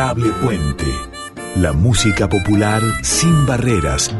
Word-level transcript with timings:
Adorable 0.00 0.32
Puente. 0.42 0.86
La 1.56 1.74
música 1.74 2.26
popular 2.26 2.80
sin 3.02 3.44
barreras. 3.44 4.10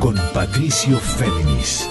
Con 0.00 0.16
Patricio 0.32 0.98
Féminis. 0.98 1.88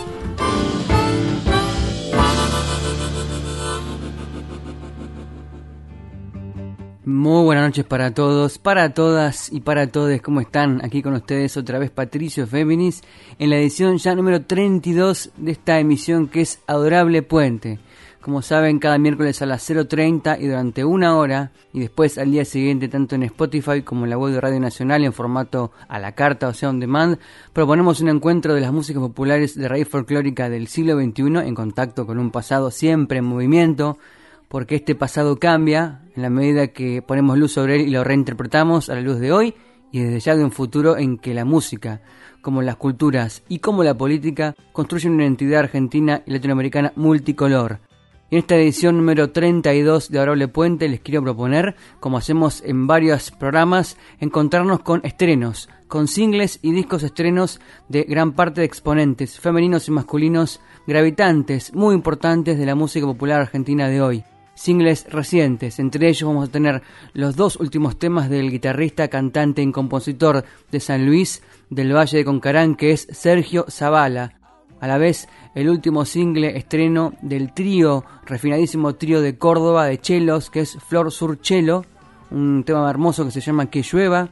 Muy 7.05 7.45
buenas 7.45 7.67
noches 7.67 7.85
para 7.85 8.13
todos, 8.13 8.57
para 8.57 8.93
todas 8.93 9.49
y 9.49 9.61
para 9.61 9.87
todos. 9.87 10.19
¿Cómo 10.21 10.41
están? 10.41 10.83
Aquí 10.83 11.01
con 11.01 11.13
ustedes 11.13 11.55
otra 11.55 11.79
vez 11.79 11.89
Patricio 11.89 12.45
Féminis 12.47 13.01
en 13.39 13.49
la 13.49 13.55
edición 13.55 13.97
ya 13.97 14.13
número 14.13 14.41
32 14.41 15.31
de 15.37 15.51
esta 15.53 15.79
emisión 15.79 16.27
que 16.27 16.41
es 16.41 16.59
Adorable 16.67 17.21
Puente. 17.21 17.79
Como 18.23 18.41
saben, 18.41 18.79
cada 18.79 18.97
miércoles 18.97 19.41
a 19.41 19.45
las 19.45 19.69
0.30 19.69 20.39
y 20.39 20.47
durante 20.47 20.85
una 20.85 21.17
hora, 21.17 21.51
y 21.73 21.81
después 21.81 22.17
al 22.17 22.31
día 22.31 22.45
siguiente, 22.45 22.87
tanto 22.87 23.15
en 23.15 23.23
Spotify 23.23 23.81
como 23.81 24.05
en 24.05 24.11
la 24.11 24.17
web 24.17 24.31
de 24.31 24.39
Radio 24.39 24.61
Nacional 24.61 25.03
en 25.03 25.11
formato 25.11 25.73
a 25.89 25.99
la 25.99 26.13
carta, 26.13 26.47
o 26.47 26.53
sea, 26.53 26.69
on 26.69 26.79
demand, 26.79 27.17
proponemos 27.51 27.99
un 27.99 28.07
encuentro 28.07 28.53
de 28.53 28.61
las 28.61 28.71
músicas 28.71 29.01
populares 29.01 29.55
de 29.55 29.67
raíz 29.67 29.89
folclórica 29.89 30.49
del 30.49 30.69
siglo 30.69 30.97
XXI 30.97 31.39
en 31.45 31.53
contacto 31.53 32.07
con 32.07 32.17
un 32.17 32.31
pasado 32.31 32.71
siempre 32.71 33.17
en 33.17 33.25
movimiento, 33.25 33.97
porque 34.47 34.75
este 34.75 34.95
pasado 34.95 35.37
cambia 35.37 36.03
en 36.15 36.21
la 36.21 36.29
medida 36.29 36.67
que 36.67 37.01
ponemos 37.01 37.37
luz 37.37 37.51
sobre 37.51 37.75
él 37.75 37.89
y 37.89 37.91
lo 37.91 38.05
reinterpretamos 38.05 38.89
a 38.89 38.95
la 38.95 39.01
luz 39.01 39.19
de 39.19 39.33
hoy 39.33 39.53
y 39.91 39.99
desde 39.99 40.21
ya 40.21 40.37
de 40.37 40.45
un 40.45 40.51
futuro 40.53 40.95
en 40.95 41.17
que 41.17 41.33
la 41.33 41.43
música, 41.43 41.99
como 42.41 42.61
las 42.61 42.77
culturas 42.77 43.43
y 43.49 43.59
como 43.59 43.83
la 43.83 43.97
política, 43.97 44.55
construyen 44.71 45.11
una 45.11 45.23
identidad 45.23 45.59
argentina 45.59 46.23
y 46.25 46.31
latinoamericana 46.31 46.93
multicolor 46.95 47.81
en 48.33 48.39
esta 48.39 48.55
edición 48.55 48.97
número 48.97 49.29
32 49.29 50.09
de 50.09 50.17
Adorable 50.17 50.47
Puente 50.47 50.89
les 50.89 51.01
quiero 51.01 51.21
proponer, 51.21 51.75
como 51.99 52.17
hacemos 52.17 52.63
en 52.65 52.87
varios 52.87 53.29
programas, 53.29 53.95
encontrarnos 54.19 54.79
con 54.79 55.01
estrenos, 55.05 55.69
con 55.87 56.07
singles 56.07 56.57
y 56.63 56.71
discos 56.71 57.03
estrenos 57.03 57.61
de 57.89 58.01
gran 58.05 58.31
parte 58.31 58.61
de 58.61 58.65
exponentes 58.65 59.39
femeninos 59.39 59.87
y 59.87 59.91
masculinos 59.91 60.61
gravitantes, 60.87 61.75
muy 61.75 61.93
importantes 61.93 62.57
de 62.57 62.65
la 62.65 62.73
música 62.73 63.05
popular 63.05 63.41
argentina 63.41 63.87
de 63.87 64.01
hoy. 64.01 64.23
Singles 64.55 65.05
recientes, 65.11 65.77
entre 65.77 66.09
ellos 66.09 66.27
vamos 66.27 66.49
a 66.49 66.51
tener 66.51 66.81
los 67.13 67.35
dos 67.35 67.57
últimos 67.57 67.99
temas 67.99 68.31
del 68.31 68.49
guitarrista, 68.49 69.09
cantante 69.09 69.61
y 69.61 69.71
compositor 69.71 70.43
de 70.71 70.79
San 70.79 71.05
Luis 71.05 71.43
del 71.69 71.95
Valle 71.95 72.17
de 72.17 72.25
Concarán, 72.25 72.73
que 72.73 72.93
es 72.93 73.07
Sergio 73.11 73.67
Zavala, 73.69 74.39
a 74.83 74.87
la 74.87 74.97
vez 74.97 75.29
el 75.55 75.69
último 75.69 76.03
single 76.03 76.57
estreno 76.57 77.13
del 77.21 77.53
trío, 77.53 78.03
refinadísimo 78.25 78.95
trío 78.95 79.21
de 79.21 79.37
Córdoba 79.37 79.85
de 79.85 79.97
chelos, 79.97 80.49
que 80.49 80.59
es 80.59 80.73
Flor 80.73 81.09
Sur 81.09 81.39
Chelo, 81.39 81.85
un 82.31 82.65
tema 82.65 82.89
hermoso 82.89 83.23
que 83.23 83.31
se 83.31 83.39
llama 83.39 83.67
Que 83.67 83.81
llueva, 83.81 84.31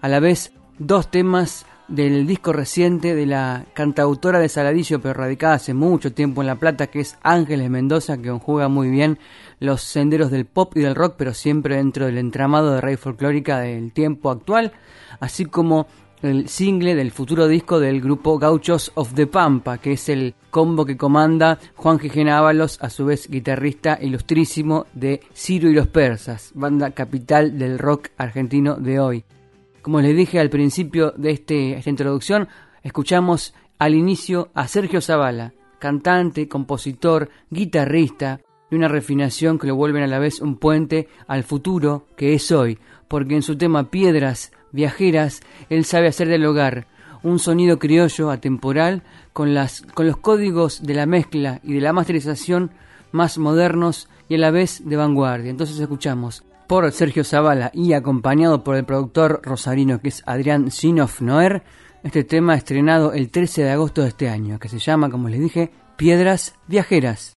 a 0.00 0.08
la 0.08 0.18
vez 0.18 0.52
dos 0.80 1.08
temas 1.08 1.66
del 1.86 2.26
disco 2.26 2.52
reciente 2.52 3.14
de 3.14 3.26
la 3.26 3.64
cantautora 3.74 4.40
de 4.40 4.48
Saladillo, 4.48 5.00
pero 5.00 5.14
radicada 5.14 5.54
hace 5.54 5.72
mucho 5.72 6.12
tiempo 6.12 6.40
en 6.40 6.48
La 6.48 6.56
Plata, 6.56 6.88
que 6.88 6.98
es 6.98 7.16
Ángeles 7.22 7.70
Mendoza, 7.70 8.16
que 8.16 8.28
conjuga 8.28 8.66
muy 8.66 8.90
bien 8.90 9.20
los 9.60 9.82
senderos 9.82 10.32
del 10.32 10.46
pop 10.46 10.72
y 10.76 10.80
del 10.80 10.96
rock, 10.96 11.14
pero 11.16 11.32
siempre 11.32 11.76
dentro 11.76 12.06
del 12.06 12.18
entramado 12.18 12.74
de 12.74 12.80
raíz 12.80 12.98
folclórica 12.98 13.60
del 13.60 13.92
tiempo 13.92 14.32
actual, 14.32 14.72
así 15.20 15.44
como 15.44 15.86
el 16.22 16.48
single 16.48 16.94
del 16.94 17.10
futuro 17.10 17.48
disco 17.48 17.80
del 17.80 18.00
grupo 18.00 18.38
Gauchos 18.38 18.92
of 18.94 19.14
the 19.14 19.26
Pampa, 19.26 19.78
que 19.78 19.92
es 19.92 20.08
el 20.08 20.34
combo 20.50 20.86
que 20.86 20.96
comanda 20.96 21.58
Juan 21.74 21.98
Gijena 21.98 22.38
Ábalos, 22.38 22.78
a 22.80 22.90
su 22.90 23.04
vez 23.04 23.28
guitarrista 23.28 23.98
ilustrísimo 24.00 24.86
de 24.94 25.20
Ciro 25.34 25.68
y 25.68 25.74
los 25.74 25.88
Persas, 25.88 26.52
banda 26.54 26.92
capital 26.92 27.58
del 27.58 27.78
rock 27.78 28.10
argentino 28.16 28.76
de 28.76 29.00
hoy. 29.00 29.24
Como 29.82 30.00
les 30.00 30.16
dije 30.16 30.38
al 30.38 30.50
principio 30.50 31.12
de 31.16 31.32
este, 31.32 31.74
esta 31.74 31.90
introducción, 31.90 32.48
escuchamos 32.82 33.54
al 33.78 33.94
inicio 33.94 34.50
a 34.54 34.68
Sergio 34.68 35.00
Zavala, 35.00 35.52
cantante, 35.80 36.48
compositor, 36.48 37.30
guitarrista, 37.50 38.40
y 38.70 38.74
una 38.74 38.88
refinación 38.88 39.58
que 39.58 39.66
lo 39.66 39.76
vuelven 39.76 40.02
a 40.02 40.06
la 40.06 40.18
vez 40.18 40.40
un 40.40 40.56
puente 40.56 41.08
al 41.26 41.42
futuro 41.42 42.06
que 42.16 42.32
es 42.32 42.50
hoy, 42.52 42.78
porque 43.06 43.34
en 43.34 43.42
su 43.42 43.58
tema 43.58 43.90
Piedras 43.90 44.50
viajeras, 44.72 45.40
él 45.68 45.84
sabe 45.84 46.08
hacer 46.08 46.28
del 46.28 46.44
hogar 46.44 46.86
un 47.22 47.38
sonido 47.38 47.78
criollo 47.78 48.30
atemporal 48.30 49.02
con, 49.32 49.54
las, 49.54 49.82
con 49.94 50.06
los 50.06 50.16
códigos 50.16 50.82
de 50.82 50.94
la 50.94 51.06
mezcla 51.06 51.60
y 51.62 51.74
de 51.74 51.80
la 51.80 51.92
masterización 51.92 52.72
más 53.12 53.38
modernos 53.38 54.08
y 54.28 54.34
a 54.34 54.38
la 54.38 54.50
vez 54.50 54.82
de 54.84 54.96
vanguardia. 54.96 55.50
Entonces 55.50 55.78
escuchamos 55.78 56.44
por 56.66 56.90
Sergio 56.90 57.24
Zavala 57.24 57.70
y 57.74 57.92
acompañado 57.92 58.64
por 58.64 58.76
el 58.76 58.84
productor 58.84 59.40
rosarino 59.44 60.00
que 60.00 60.08
es 60.08 60.22
Adrián 60.26 60.70
Sinoff 60.70 61.20
Noer, 61.20 61.62
este 62.02 62.24
tema 62.24 62.54
estrenado 62.54 63.12
el 63.12 63.30
13 63.30 63.62
de 63.62 63.70
agosto 63.70 64.02
de 64.02 64.08
este 64.08 64.28
año, 64.28 64.58
que 64.58 64.68
se 64.68 64.78
llama, 64.78 65.10
como 65.10 65.28
les 65.28 65.40
dije, 65.40 65.70
Piedras 65.96 66.54
Viajeras. 66.66 67.34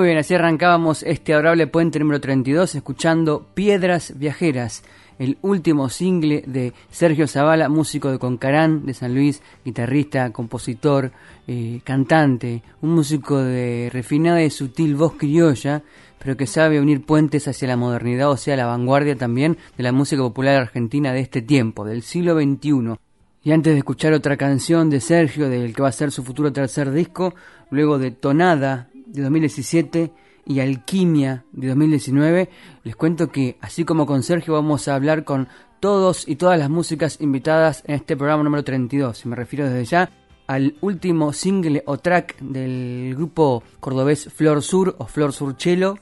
Así 0.00 0.34
arrancábamos 0.34 1.02
este 1.02 1.34
adorable 1.34 1.66
puente 1.66 1.98
número 1.98 2.20
32 2.20 2.74
escuchando 2.74 3.46
Piedras 3.52 4.14
Viajeras, 4.16 4.82
el 5.18 5.36
último 5.42 5.90
single 5.90 6.42
de 6.46 6.72
Sergio 6.90 7.28
Zavala, 7.28 7.68
músico 7.68 8.10
de 8.10 8.18
Concarán, 8.18 8.86
de 8.86 8.94
San 8.94 9.14
Luis, 9.14 9.42
guitarrista, 9.62 10.32
compositor, 10.32 11.12
eh, 11.46 11.80
cantante, 11.84 12.62
un 12.80 12.94
músico 12.94 13.38
de 13.38 13.90
refinada 13.92 14.42
y 14.42 14.50
sutil 14.50 14.96
voz 14.96 15.12
criolla, 15.18 15.82
pero 16.18 16.36
que 16.36 16.46
sabe 16.46 16.80
unir 16.80 17.04
puentes 17.04 17.46
hacia 17.46 17.68
la 17.68 17.76
modernidad, 17.76 18.30
o 18.30 18.36
sea, 18.38 18.56
la 18.56 18.66
vanguardia 18.66 19.16
también 19.16 19.58
de 19.76 19.82
la 19.82 19.92
música 19.92 20.22
popular 20.22 20.56
argentina 20.56 21.12
de 21.12 21.20
este 21.20 21.42
tiempo, 21.42 21.84
del 21.84 22.02
siglo 22.02 22.40
XXI. 22.40 22.96
Y 23.42 23.52
antes 23.52 23.72
de 23.72 23.78
escuchar 23.78 24.12
otra 24.12 24.36
canción 24.36 24.90
de 24.90 25.00
Sergio, 25.00 25.48
del 25.48 25.74
que 25.74 25.82
va 25.82 25.88
a 25.88 25.92
ser 25.92 26.10
su 26.10 26.22
futuro 26.22 26.52
tercer 26.52 26.90
disco, 26.90 27.34
luego 27.70 27.98
de 27.98 28.10
Tonada, 28.10 28.89
de 29.12 29.22
2017 29.22 30.12
y 30.46 30.60
Alquimia 30.60 31.44
de 31.52 31.68
2019, 31.68 32.48
les 32.82 32.96
cuento 32.96 33.30
que 33.30 33.56
así 33.60 33.84
como 33.84 34.06
con 34.06 34.22
Sergio 34.22 34.54
vamos 34.54 34.88
a 34.88 34.94
hablar 34.94 35.24
con 35.24 35.48
todos 35.80 36.28
y 36.28 36.36
todas 36.36 36.58
las 36.58 36.70
músicas 36.70 37.20
invitadas 37.20 37.82
en 37.86 37.96
este 37.96 38.16
programa 38.16 38.42
número 38.42 38.64
32. 38.64 39.24
Y 39.24 39.28
me 39.28 39.36
refiero 39.36 39.66
desde 39.66 39.84
ya 39.84 40.10
al 40.46 40.74
último 40.80 41.32
single 41.32 41.82
o 41.86 41.98
track 41.98 42.38
del 42.40 43.14
grupo 43.14 43.62
cordobés 43.78 44.28
Flor 44.32 44.62
Sur 44.62 44.96
o 44.98 45.06
Flor 45.06 45.32
Surchelo, 45.32 45.98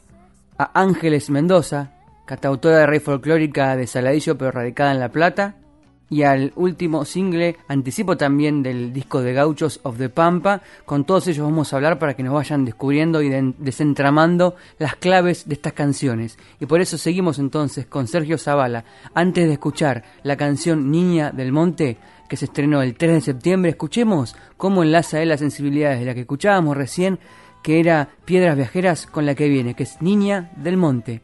a 0.57 0.81
Ángeles 0.81 1.31
Mendoza, 1.31 1.93
catautora 2.27 2.79
de 2.79 2.87
rey 2.87 3.01
folclórica 3.01 3.77
de 3.77 3.87
Saladillo 3.87 4.37
pero 4.37 4.51
radicada 4.51 4.93
en 4.93 5.01
La 5.01 5.11
Plata, 5.11 5.57
y 6.11 6.23
al 6.23 6.53
último 6.57 7.05
single, 7.05 7.57
anticipo 7.69 8.17
también 8.17 8.63
del 8.63 8.93
disco 8.93 9.21
de 9.21 9.33
Gauchos 9.33 9.81
of 9.83 9.99
the 9.99 10.09
Pampa. 10.09 10.63
Con 10.85 11.05
todos 11.05 11.27
ellos 11.29 11.45
vamos 11.45 11.73
a 11.73 11.77
hablar 11.77 11.99
para 11.99 12.15
que 12.15 12.23
nos 12.23 12.35
vayan 12.35 12.65
descubriendo 12.65 13.23
y 13.23 13.29
desentramando 13.59 14.57
las 14.79 14.97
claves 14.97 15.49
de 15.49 15.55
estas 15.55 15.75
canciones. 15.75 16.39
Y 16.61 16.67
por 16.67 16.81
eso 16.81 16.97
seguimos 16.97 17.39
entonces 17.39 17.87
con 17.87 18.07
Sergio 18.07 18.39
Zavala. 18.39 18.85
Antes 19.15 19.47
de 19.47 19.53
escuchar 19.53 20.05
la 20.23 20.37
canción 20.37 20.91
Niña 20.91 21.31
del 21.31 21.53
Monte, 21.53 21.99
que 22.29 22.37
se 22.37 22.47
estrenó 22.47 22.83
el 22.83 22.95
3 22.95 23.13
de 23.15 23.21
septiembre, 23.21 23.71
escuchemos 23.71 24.37
cómo 24.57 24.83
enlaza 24.83 25.21
él 25.23 25.29
las 25.29 25.41
sensibilidades 25.41 26.01
de 26.01 26.07
la 26.07 26.15
que 26.15 26.21
escuchábamos 26.21 26.77
recién, 26.77 27.19
que 27.63 27.81
era 27.81 28.09
Piedras 28.25 28.57
Viajeras, 28.57 29.07
con 29.07 29.27
la 29.27 29.35
que 29.35 29.49
viene, 29.49 29.75
que 29.75 29.83
es 29.83 30.01
Niña 30.01 30.53
del 30.57 30.77
Monte. 30.77 31.23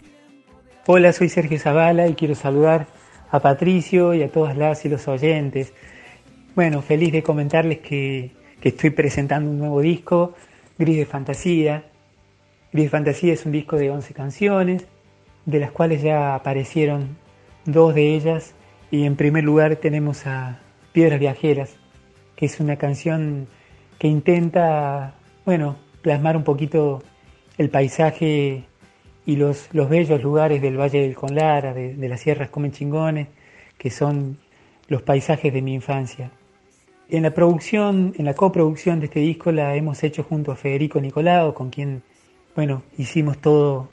Hola, 0.86 1.12
soy 1.14 1.30
Sergio 1.30 1.58
Zavala 1.58 2.08
y 2.08 2.14
quiero 2.14 2.34
saludar 2.34 2.86
a 3.34 3.40
Patricio 3.40 4.14
y 4.14 4.22
a 4.22 4.28
todas 4.28 4.56
las 4.56 4.84
y 4.84 4.88
los 4.88 5.08
oyentes. 5.08 5.72
Bueno, 6.54 6.82
feliz 6.82 7.10
de 7.12 7.24
comentarles 7.24 7.80
que, 7.80 8.30
estoy 8.62 8.90
presentando 8.90 9.50
un 9.50 9.58
nuevo 9.58 9.80
disco, 9.80 10.34
Gris 10.78 10.98
de 10.98 11.04
Fantasía. 11.04 11.84
Gris 12.72 12.84
de 12.84 12.90
Fantasía 12.90 13.32
es 13.32 13.44
un 13.44 13.50
disco 13.50 13.76
de 13.76 13.90
11 13.90 14.14
canciones, 14.14 14.86
de 15.46 15.58
las 15.58 15.72
cuales 15.72 16.00
ya 16.00 16.36
aparecieron 16.36 17.16
dos 17.64 17.92
de 17.96 18.14
ellas. 18.14 18.54
Y 18.92 19.02
en 19.04 19.16
primer 19.16 19.42
lugar 19.42 19.74
tenemos 19.76 20.28
a 20.28 20.60
Piedras 20.92 21.18
Viajeras, 21.18 21.74
que 22.36 22.46
es 22.46 22.60
una 22.60 22.76
canción 22.76 23.48
que 23.98 24.06
intenta, 24.06 25.14
bueno, 25.44 25.74
plasmar 26.02 26.36
un 26.36 26.44
poquito 26.44 27.02
el 27.58 27.68
paisaje 27.68 28.64
y 29.26 29.36
los, 29.36 29.68
los 29.72 29.88
bellos 29.88 30.22
lugares 30.22 30.60
del 30.60 30.78
Valle 30.78 31.00
del 31.00 31.14
Conlara, 31.14 31.72
de, 31.72 32.08
las 32.08 32.20
Sierras 32.20 32.50
Chingones, 32.72 33.28
que 33.78 33.90
son 33.90 34.38
los 34.88 35.02
paisajes 35.02 35.52
de 35.52 35.62
mi 35.62 35.74
infancia. 35.74 36.30
En 37.08 37.22
la 37.22 37.32
producción, 37.32 38.14
en 38.16 38.24
la 38.24 38.34
coproducción 38.34 39.00
de 39.00 39.06
este 39.06 39.20
disco 39.20 39.52
la 39.52 39.74
hemos 39.76 40.02
hecho 40.02 40.24
junto 40.24 40.52
a 40.52 40.56
Federico 40.56 41.00
Nicolao, 41.00 41.54
con 41.54 41.70
quien, 41.70 42.02
bueno, 42.54 42.82
hicimos 42.98 43.38
todo, 43.38 43.88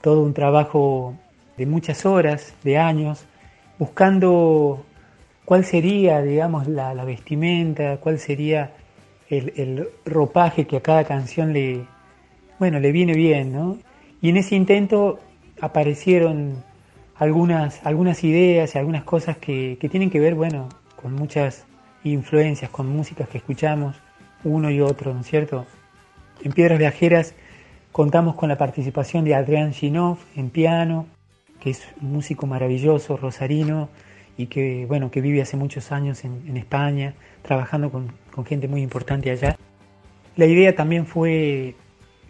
todo 0.00 0.22
un 0.22 0.34
trabajo 0.34 1.16
de 1.56 1.66
muchas 1.66 2.06
horas, 2.06 2.54
de 2.64 2.78
años, 2.78 3.24
buscando 3.78 4.84
cuál 5.44 5.64
sería, 5.64 6.22
digamos, 6.22 6.66
la, 6.66 6.92
vestimenta, 7.04 7.98
cuál 7.98 8.18
sería 8.18 8.72
el, 9.28 9.52
el, 9.56 9.88
ropaje 10.04 10.66
que 10.66 10.78
a 10.78 10.80
cada 10.80 11.04
canción 11.04 11.52
le, 11.52 11.84
bueno, 12.58 12.80
le 12.80 12.92
viene 12.92 13.14
bien, 13.14 13.52
¿no? 13.52 13.78
Y 14.22 14.28
en 14.28 14.36
ese 14.36 14.54
intento 14.54 15.18
aparecieron 15.60 16.62
algunas, 17.16 17.84
algunas 17.84 18.22
ideas 18.22 18.72
y 18.74 18.78
algunas 18.78 19.02
cosas 19.02 19.36
que, 19.36 19.76
tienen 19.90 20.10
que 20.10 20.20
ver, 20.20 20.36
bueno, 20.36 20.68
con 20.94 21.12
muchas 21.12 21.66
influencias, 22.04 22.70
con 22.70 22.86
músicas 22.86 23.28
que 23.28 23.38
escuchamos 23.38 23.96
uno 24.44 24.70
y 24.70 24.80
otro, 24.80 25.12
¿no 25.12 25.20
es 25.20 25.26
cierto? 25.26 25.66
En 26.44 26.52
Piedras 26.52 26.78
Viajeras 26.78 27.34
contamos 27.90 28.36
con 28.36 28.48
la 28.48 28.56
participación 28.56 29.24
de 29.24 29.34
Adrián 29.34 29.72
Ginov 29.72 30.18
en 30.36 30.50
piano, 30.50 31.06
que 31.58 31.70
es 31.70 31.82
un 32.00 32.12
músico 32.12 32.46
maravilloso, 32.46 33.16
rosarino, 33.16 33.88
y 34.36 34.46
que, 34.46 34.86
bueno, 34.86 35.10
que 35.10 35.20
vive 35.20 35.42
hace 35.42 35.56
muchos 35.56 35.90
años 35.90 36.24
en, 36.24 36.56
España, 36.56 37.14
trabajando 37.42 37.90
con, 37.90 38.12
con, 38.32 38.44
gente 38.44 38.68
muy 38.68 38.82
importante 38.82 39.30
allá. 39.30 39.56
La 40.36 40.46
idea 40.46 40.74
también 40.74 41.06
fue, 41.06 41.74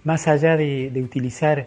más 0.05 0.27
allá 0.27 0.57
de 0.57 1.03
utilizar 1.03 1.67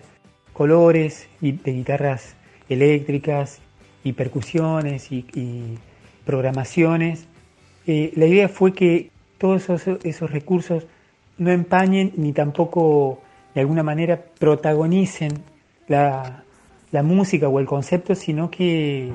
colores 0.55 1.27
y 1.41 1.51
de 1.51 1.74
guitarras 1.74 2.35
eléctricas 2.69 3.59
y 4.05 4.13
percusiones 4.13 5.12
y, 5.12 5.77
programaciones. 6.25 7.27
Eh, 7.85 8.12
la 8.15 8.25
idea 8.25 8.50
fue 8.50 8.74
que 8.74 9.12
todos 9.38 9.69
esos, 9.69 10.31
recursos 10.31 10.88
no 11.38 11.51
empañen 11.51 12.13
ni 12.15 12.31
tampoco 12.33 13.21
de 13.53 13.62
alguna 13.62 13.83
manera 13.83 14.19
protagonicen 14.39 15.33
la, 15.88 16.41
música 17.03 17.50
o 17.50 17.59
el 17.59 17.65
concepto, 17.65 18.15
sino 18.15 18.50
que, 18.50 19.12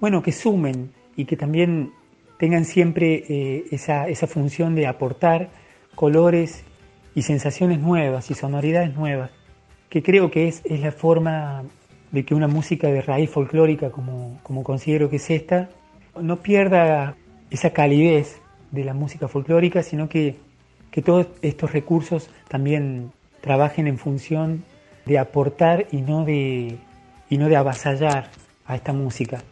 bueno, 0.00 0.22
que 0.22 0.32
sumen 0.32 0.92
y 1.16 1.24
que 1.24 1.36
también 1.36 1.90
tengan 2.38 2.66
siempre 2.66 3.24
eh, 3.28 3.64
esa, 3.70 4.06
esa 4.08 4.26
función 4.26 4.74
de 4.74 4.86
aportar 4.86 5.48
colores 5.94 6.62
y 7.14 7.22
sensaciones 7.22 7.80
nuevas 7.80 8.30
y 8.30 8.34
sonoridades 8.34 8.94
nuevas 8.94 9.30
que 9.88 10.02
creo 10.02 10.30
que 10.30 10.48
es, 10.48 10.62
es 10.64 10.80
la 10.80 10.92
forma 10.92 11.62
de 12.10 12.24
que 12.24 12.34
una 12.34 12.48
música 12.48 12.88
de 12.88 13.02
raíz 13.02 13.30
folclórica, 13.30 13.90
como, 13.90 14.38
como 14.42 14.62
considero 14.62 15.10
que 15.10 15.16
es 15.16 15.30
esta, 15.30 15.68
no 16.20 16.36
pierda 16.36 17.14
esa 17.50 17.70
calidez 17.70 18.40
de 18.70 18.84
la 18.84 18.94
música 18.94 19.28
folclórica, 19.28 19.82
sino 19.82 20.08
que, 20.08 20.36
que 20.90 21.02
todos 21.02 21.28
estos 21.42 21.72
recursos 21.72 22.30
también 22.48 23.12
trabajen 23.40 23.86
en 23.86 23.98
función 23.98 24.64
de 25.04 25.18
aportar 25.18 25.86
y 25.92 25.98
no 25.98 26.24
de, 26.24 26.78
y 27.30 27.38
no 27.38 27.48
de 27.48 27.56
avasallar 27.56 28.30
a 28.66 28.76
esta 28.76 28.92
música. 28.92 29.42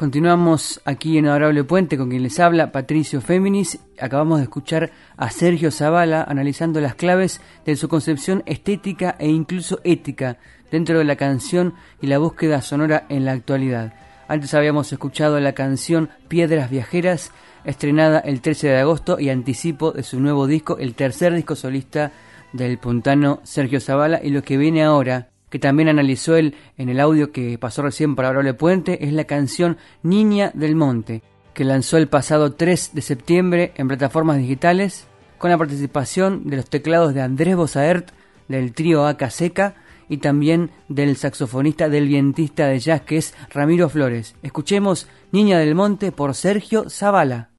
Continuamos 0.00 0.80
aquí 0.86 1.18
en 1.18 1.26
Adorable 1.26 1.62
Puente 1.62 1.98
con 1.98 2.08
quien 2.08 2.22
les 2.22 2.40
habla 2.40 2.72
Patricio 2.72 3.20
Féminis. 3.20 3.80
Acabamos 4.00 4.38
de 4.38 4.44
escuchar 4.44 4.90
a 5.18 5.28
Sergio 5.28 5.70
Zavala 5.70 6.22
analizando 6.22 6.80
las 6.80 6.94
claves 6.94 7.42
de 7.66 7.76
su 7.76 7.86
concepción 7.90 8.42
estética 8.46 9.14
e 9.18 9.28
incluso 9.28 9.78
ética 9.84 10.38
dentro 10.70 10.96
de 10.96 11.04
la 11.04 11.16
canción 11.16 11.74
y 12.00 12.06
la 12.06 12.16
búsqueda 12.16 12.62
sonora 12.62 13.04
en 13.10 13.26
la 13.26 13.32
actualidad. 13.32 13.92
Antes 14.26 14.54
habíamos 14.54 14.90
escuchado 14.90 15.38
la 15.38 15.52
canción 15.52 16.08
Piedras 16.28 16.70
Viajeras, 16.70 17.30
estrenada 17.64 18.20
el 18.20 18.40
13 18.40 18.68
de 18.68 18.78
agosto 18.78 19.20
y 19.20 19.28
anticipo 19.28 19.92
de 19.92 20.02
su 20.02 20.18
nuevo 20.18 20.46
disco, 20.46 20.78
el 20.78 20.94
tercer 20.94 21.34
disco 21.34 21.56
solista 21.56 22.10
del 22.54 22.78
puntano 22.78 23.40
Sergio 23.42 23.80
Zavala 23.80 24.20
y 24.24 24.30
lo 24.30 24.42
que 24.42 24.56
viene 24.56 24.82
ahora 24.82 25.29
que 25.50 25.58
también 25.58 25.88
analizó 25.88 26.36
él 26.36 26.54
en 26.78 26.88
el 26.88 27.00
audio 27.00 27.32
que 27.32 27.58
pasó 27.58 27.82
recién 27.82 28.16
para 28.16 28.28
Aurole 28.28 28.54
Puente, 28.54 29.04
es 29.04 29.12
la 29.12 29.24
canción 29.24 29.76
Niña 30.02 30.50
del 30.54 30.76
Monte, 30.76 31.22
que 31.52 31.64
lanzó 31.64 31.98
el 31.98 32.08
pasado 32.08 32.54
3 32.54 32.94
de 32.94 33.02
septiembre 33.02 33.72
en 33.76 33.88
plataformas 33.88 34.38
digitales, 34.38 35.06
con 35.36 35.50
la 35.50 35.58
participación 35.58 36.48
de 36.48 36.56
los 36.56 36.70
teclados 36.70 37.12
de 37.12 37.22
Andrés 37.22 37.56
Bosaert, 37.56 38.10
del 38.48 38.72
trío 38.72 39.06
Aca 39.06 39.30
Seca, 39.30 39.74
y 40.08 40.18
también 40.18 40.70
del 40.88 41.16
saxofonista 41.16 41.88
del 41.88 42.08
vientista 42.08 42.66
de 42.66 42.80
jazz 42.80 43.02
que 43.02 43.16
es 43.16 43.34
Ramiro 43.50 43.88
Flores. 43.88 44.34
Escuchemos 44.42 45.06
Niña 45.30 45.58
del 45.58 45.76
Monte 45.76 46.10
por 46.10 46.34
Sergio 46.34 46.90
Zavala. 46.90 47.49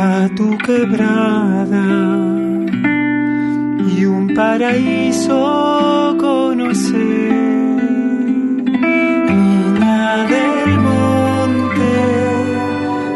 a 0.00 0.28
tu 0.36 0.56
quebrada 0.58 1.86
y 3.96 4.04
un 4.04 4.32
paraíso 4.34 6.16
conocer. 6.20 6.98
Niña 9.38 10.26
del 10.34 10.78
monte, 10.88 11.94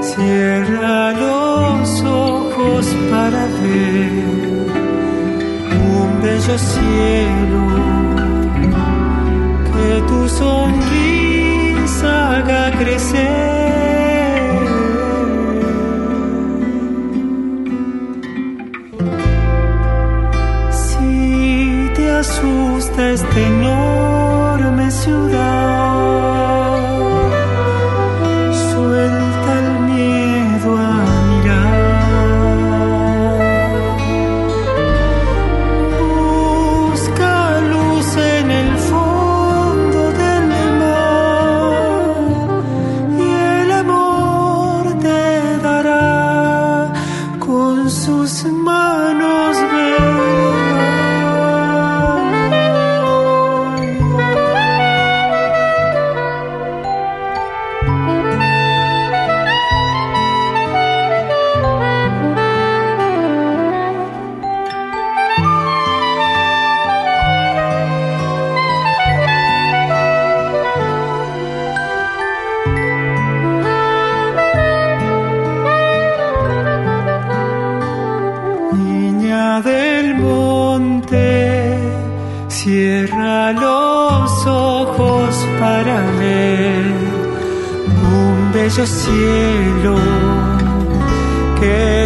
cierra 0.00 1.12
los 1.12 2.02
ojos 2.02 2.84
para 3.10 3.46
ver 3.62 4.10
un 5.94 6.20
bello 6.20 6.58
cielo 6.58 7.62
que 9.72 9.90
tu 10.08 10.28
sonrisa 10.28 12.10
haga 12.38 12.62
crecer. 12.78 13.51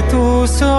Mañana. 0.03 0.77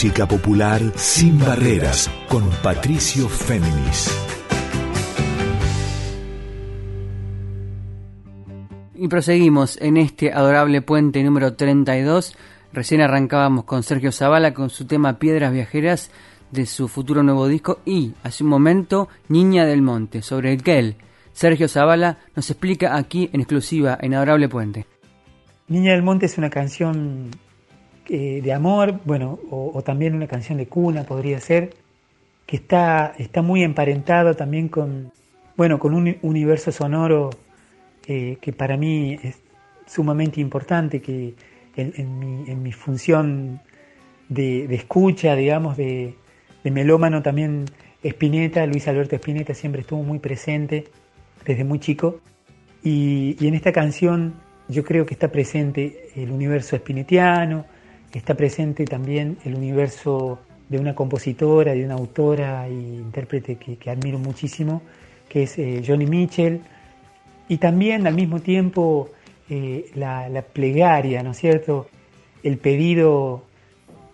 Música 0.00 0.26
popular 0.26 0.80
sin 0.96 1.38
barreras, 1.38 2.10
con 2.26 2.48
Patricio 2.62 3.28
Féminis. 3.28 4.10
Y 8.94 9.08
proseguimos 9.08 9.76
en 9.78 9.98
este 9.98 10.32
adorable 10.32 10.80
puente 10.80 11.22
número 11.22 11.52
32. 11.52 12.34
Recién 12.72 13.02
arrancábamos 13.02 13.64
con 13.64 13.82
Sergio 13.82 14.10
Zavala 14.10 14.54
con 14.54 14.70
su 14.70 14.86
tema 14.86 15.18
Piedras 15.18 15.52
Viajeras 15.52 16.10
de 16.50 16.64
su 16.64 16.88
futuro 16.88 17.22
nuevo 17.22 17.46
disco 17.46 17.80
y, 17.84 18.14
hace 18.22 18.42
un 18.42 18.48
momento, 18.48 19.10
Niña 19.28 19.66
del 19.66 19.82
Monte, 19.82 20.22
sobre 20.22 20.54
el 20.54 20.62
que 20.62 20.78
él, 20.78 20.96
Sergio 21.34 21.68
Zavala, 21.68 22.20
nos 22.34 22.48
explica 22.48 22.96
aquí 22.96 23.28
en 23.34 23.42
exclusiva 23.42 23.98
en 24.00 24.14
Adorable 24.14 24.48
Puente. 24.48 24.86
Niña 25.68 25.92
del 25.92 26.02
Monte 26.02 26.24
es 26.24 26.38
una 26.38 26.48
canción 26.48 27.28
eh, 28.12 28.40
de 28.42 28.52
amor, 28.52 28.98
bueno, 29.04 29.38
o, 29.52 29.80
también 29.82 30.16
una 30.16 30.26
canción 30.26 30.58
de 30.58 30.66
cuna 30.66 31.04
podría 31.04 31.38
ser, 31.38 31.70
que 32.44 32.56
está, 32.56 33.14
está 33.18 33.40
muy 33.40 33.62
emparentado 33.62 34.34
también 34.34 34.68
con, 34.68 35.12
bueno, 35.56 35.78
con 35.78 35.94
un 35.94 36.16
universo 36.22 36.72
sonoro 36.72 37.30
eh, 38.08 38.36
que 38.40 38.52
para 38.52 38.76
mí 38.76 39.16
es 39.22 39.38
sumamente 39.86 40.40
importante, 40.40 41.00
que 41.00 41.34
en, 41.76 42.18
mi, 42.18 42.50
en 42.50 42.60
mi, 42.64 42.72
función 42.72 43.60
de, 44.28 44.66
de, 44.66 44.74
escucha, 44.74 45.36
digamos, 45.36 45.76
de, 45.76 46.16
de 46.64 46.70
melómano 46.72 47.22
también 47.22 47.66
Spinetta, 48.02 48.66
Luis 48.66 48.88
Alberto 48.88 49.14
Spinetta 49.14 49.54
siempre 49.54 49.82
estuvo 49.82 50.02
muy 50.02 50.18
presente 50.18 50.88
desde 51.46 51.62
muy 51.62 51.78
chico. 51.78 52.20
Y, 52.82 53.36
y, 53.38 53.46
en 53.46 53.54
esta 53.54 53.70
canción 53.70 54.34
yo 54.66 54.82
creo 54.82 55.06
que 55.06 55.14
está 55.14 55.28
presente 55.28 56.08
el 56.16 56.32
universo 56.32 56.76
spinettiano, 56.76 57.66
está 58.18 58.34
presente 58.34 58.84
también 58.84 59.38
el 59.44 59.54
universo 59.54 60.40
de 60.68 60.78
una 60.78 60.94
compositora, 60.94 61.72
de 61.72 61.84
una 61.84 61.94
autora 61.94 62.66
e 62.68 62.72
intérprete 62.72 63.56
que, 63.56 63.90
admiro 63.90 64.18
muchísimo, 64.18 64.82
que 65.28 65.44
es 65.44 65.58
eh, 65.58 65.82
Johnny 65.86 66.06
Mitchell, 66.06 66.60
y 67.48 67.58
también 67.58 68.06
al 68.06 68.14
mismo 68.14 68.40
tiempo 68.40 69.10
eh, 69.48 69.90
la, 69.94 70.28
la, 70.28 70.42
plegaria, 70.42 71.22
¿no 71.24 71.32
es 71.32 71.38
cierto? 71.38 71.88
El 72.44 72.58
pedido 72.58 73.42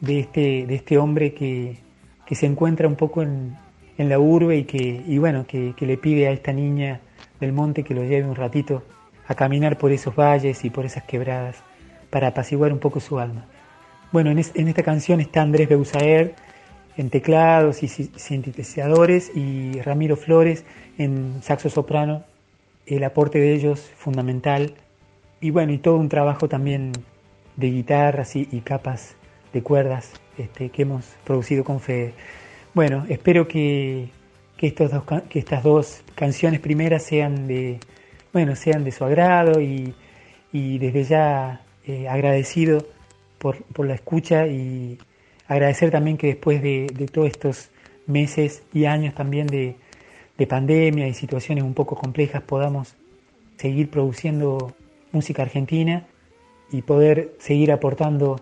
de 0.01 0.21
este, 0.21 0.67
de 0.67 0.75
este 0.75 0.97
hombre 0.97 1.35
que, 1.35 1.77
que 2.25 2.35
se 2.35 2.47
encuentra 2.47 2.89
un 2.89 2.97
poco 2.97 3.23
en, 3.23 3.55
en 3.99 4.09
la 4.09 4.19
urbe 4.19 4.57
y 4.57 4.65
que, 4.65 5.03
y 5.07 5.19
bueno, 5.19 5.47
que, 5.47 5.75
que, 5.77 5.87
le 5.87 5.99
pide 5.99 6.29
a 6.29 6.31
esta 6.31 6.53
niña 6.53 7.01
del 7.39 7.53
monte 7.53 7.83
que 7.83 7.95
lo 7.95 8.03
lleve 8.03 8.27
un 8.27 8.35
ratito 8.35 8.83
a 9.29 9.35
caminar 9.35 9.77
por 9.77 9.93
esos 9.93 10.15
valles 10.15 10.65
y 10.65 10.71
por 10.71 10.87
esas 10.87 11.05
quebradas 11.05 11.57
para 12.09 12.29
apaciguar 12.29 12.73
un 12.73 12.79
poco 12.79 13.01
su 13.01 13.19
alma. 13.19 13.47
Bueno, 14.13 14.31
en, 14.31 14.39
es, 14.39 14.53
en 14.55 14.69
esta 14.69 14.83
canción 14.83 15.21
está 15.21 15.43
Andrés 15.43 15.69
Beusaer 15.69 16.35
en 16.97 17.11
teclados 17.11 17.83
y 17.83 17.89
sintetizadores 17.89 19.31
y 19.35 19.81
Ramiro 19.83 20.17
Flores 20.17 20.65
en 20.97 21.43
saxo 21.43 21.69
soprano 21.69 22.25
el 22.87 23.05
aporte 23.05 23.39
de 23.39 23.53
ellos 23.53 23.81
fundamental 23.97 24.75
y 25.41 25.51
bueno, 25.51 25.73
y 25.73 25.79
todo 25.79 25.97
un 25.97 26.09
trabajo 26.09 26.49
también 26.49 26.93
de 27.57 27.71
guitarras 27.71 28.37
y, 28.37 28.47
capas 28.65 29.17
de 29.53 29.63
cuerdas 29.63 30.13
este, 30.39 30.71
que 30.71 30.83
hemos 30.83 31.05
producido 31.25 31.65
con 31.65 31.81
Fede. 31.81 32.15
Bueno, 32.75 33.05
espero 33.09 33.47
que, 33.47 34.09
estos 34.59 34.91
dos, 34.91 35.05
que 35.29 35.39
estas 35.39 35.63
dos 35.63 36.03
canciones 36.15 36.61
primeras 36.61 37.03
sean 37.03 37.47
de, 37.47 37.79
bueno, 38.33 38.57
sean 38.57 38.85
de 38.85 38.93
su 38.93 39.05
agrado 39.05 39.61
y, 39.61 39.95
y 40.53 40.79
desde 40.79 41.05
ya 41.05 41.61
eh, 41.87 42.09
agradecido 42.09 42.87
por, 43.73 43.87
la 43.87 43.95
escucha 43.95 44.47
y 44.47 44.99
agradecer 45.49 45.91
también 45.91 46.17
que 46.17 46.29
después 46.29 46.63
de, 46.63 46.87
todos 47.13 47.29
estos 47.29 47.71
meses 48.07 48.63
y 48.73 48.85
años 48.85 49.15
también 49.15 49.47
de, 49.47 49.77
de 50.39 50.47
pandemia 50.47 51.09
y 51.09 51.15
situaciones 51.15 51.65
un 51.65 51.75
poco 51.75 51.97
complejas 51.97 52.43
podamos 52.43 52.95
seguir 53.57 53.91
produciendo 53.91 54.75
música 55.13 55.43
argentina 55.43 56.07
y 56.71 56.83
poder 56.83 57.35
seguir 57.39 57.73
aportando 57.73 58.41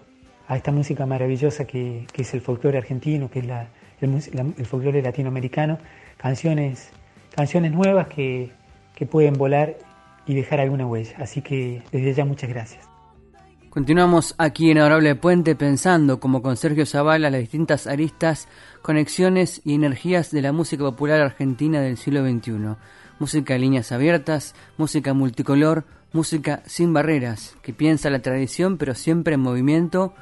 a 0.48 0.56
esta 0.56 0.72
música 0.72 1.06
maravillosa 1.06 1.66
que, 1.66 2.06
es 2.16 2.34
el 2.34 2.40
folclore 2.40 2.78
argentino, 2.78 3.30
que 3.30 3.40
es 3.40 4.30
el 4.32 4.66
folclore 4.66 5.02
latinoamericano, 5.02 5.78
canciones, 6.16 6.90
canciones 7.34 7.72
nuevas 7.72 8.08
que, 8.08 8.50
que 8.94 9.06
pueden 9.06 9.34
volar 9.34 9.76
y 10.26 10.34
dejar 10.34 10.60
alguna 10.60 10.86
huella. 10.86 11.14
Así 11.18 11.42
que 11.42 11.82
desde 11.92 12.14
ya 12.14 12.24
muchas 12.24 12.50
gracias. 12.50 12.93
Continuamos 13.74 14.37
aquí 14.38 14.70
en 14.70 14.78
Adorable 14.78 15.16
Puente 15.16 15.56
pensando, 15.56 16.20
como 16.20 16.42
con 16.42 16.56
Sergio 16.56 16.87
Zavala, 16.87 17.28
las 17.28 17.40
distintas 17.40 17.88
aristas, 17.88 18.46
conexiones 18.82 19.62
y 19.64 19.74
energías 19.74 20.30
de 20.30 20.42
la 20.42 20.52
música 20.52 20.84
popular 20.84 21.20
argentina 21.20 21.80
del 21.80 21.96
siglo 21.96 22.24
XXI. 22.24 22.76
Música 23.18 23.54
de 23.54 23.58
líneas 23.58 23.90
abiertas, 23.90 24.54
música 24.76 25.12
multicolor, 25.12 25.87
música 26.12 26.62
sin 26.66 26.92
barreras, 26.92 27.56
que 27.62 27.72
piensa 27.72 28.10
la 28.10 28.22
tradición 28.22 28.78
pero 28.78 28.94
siempre 28.94 29.34
en 29.34 29.40
movimiento 29.40 30.14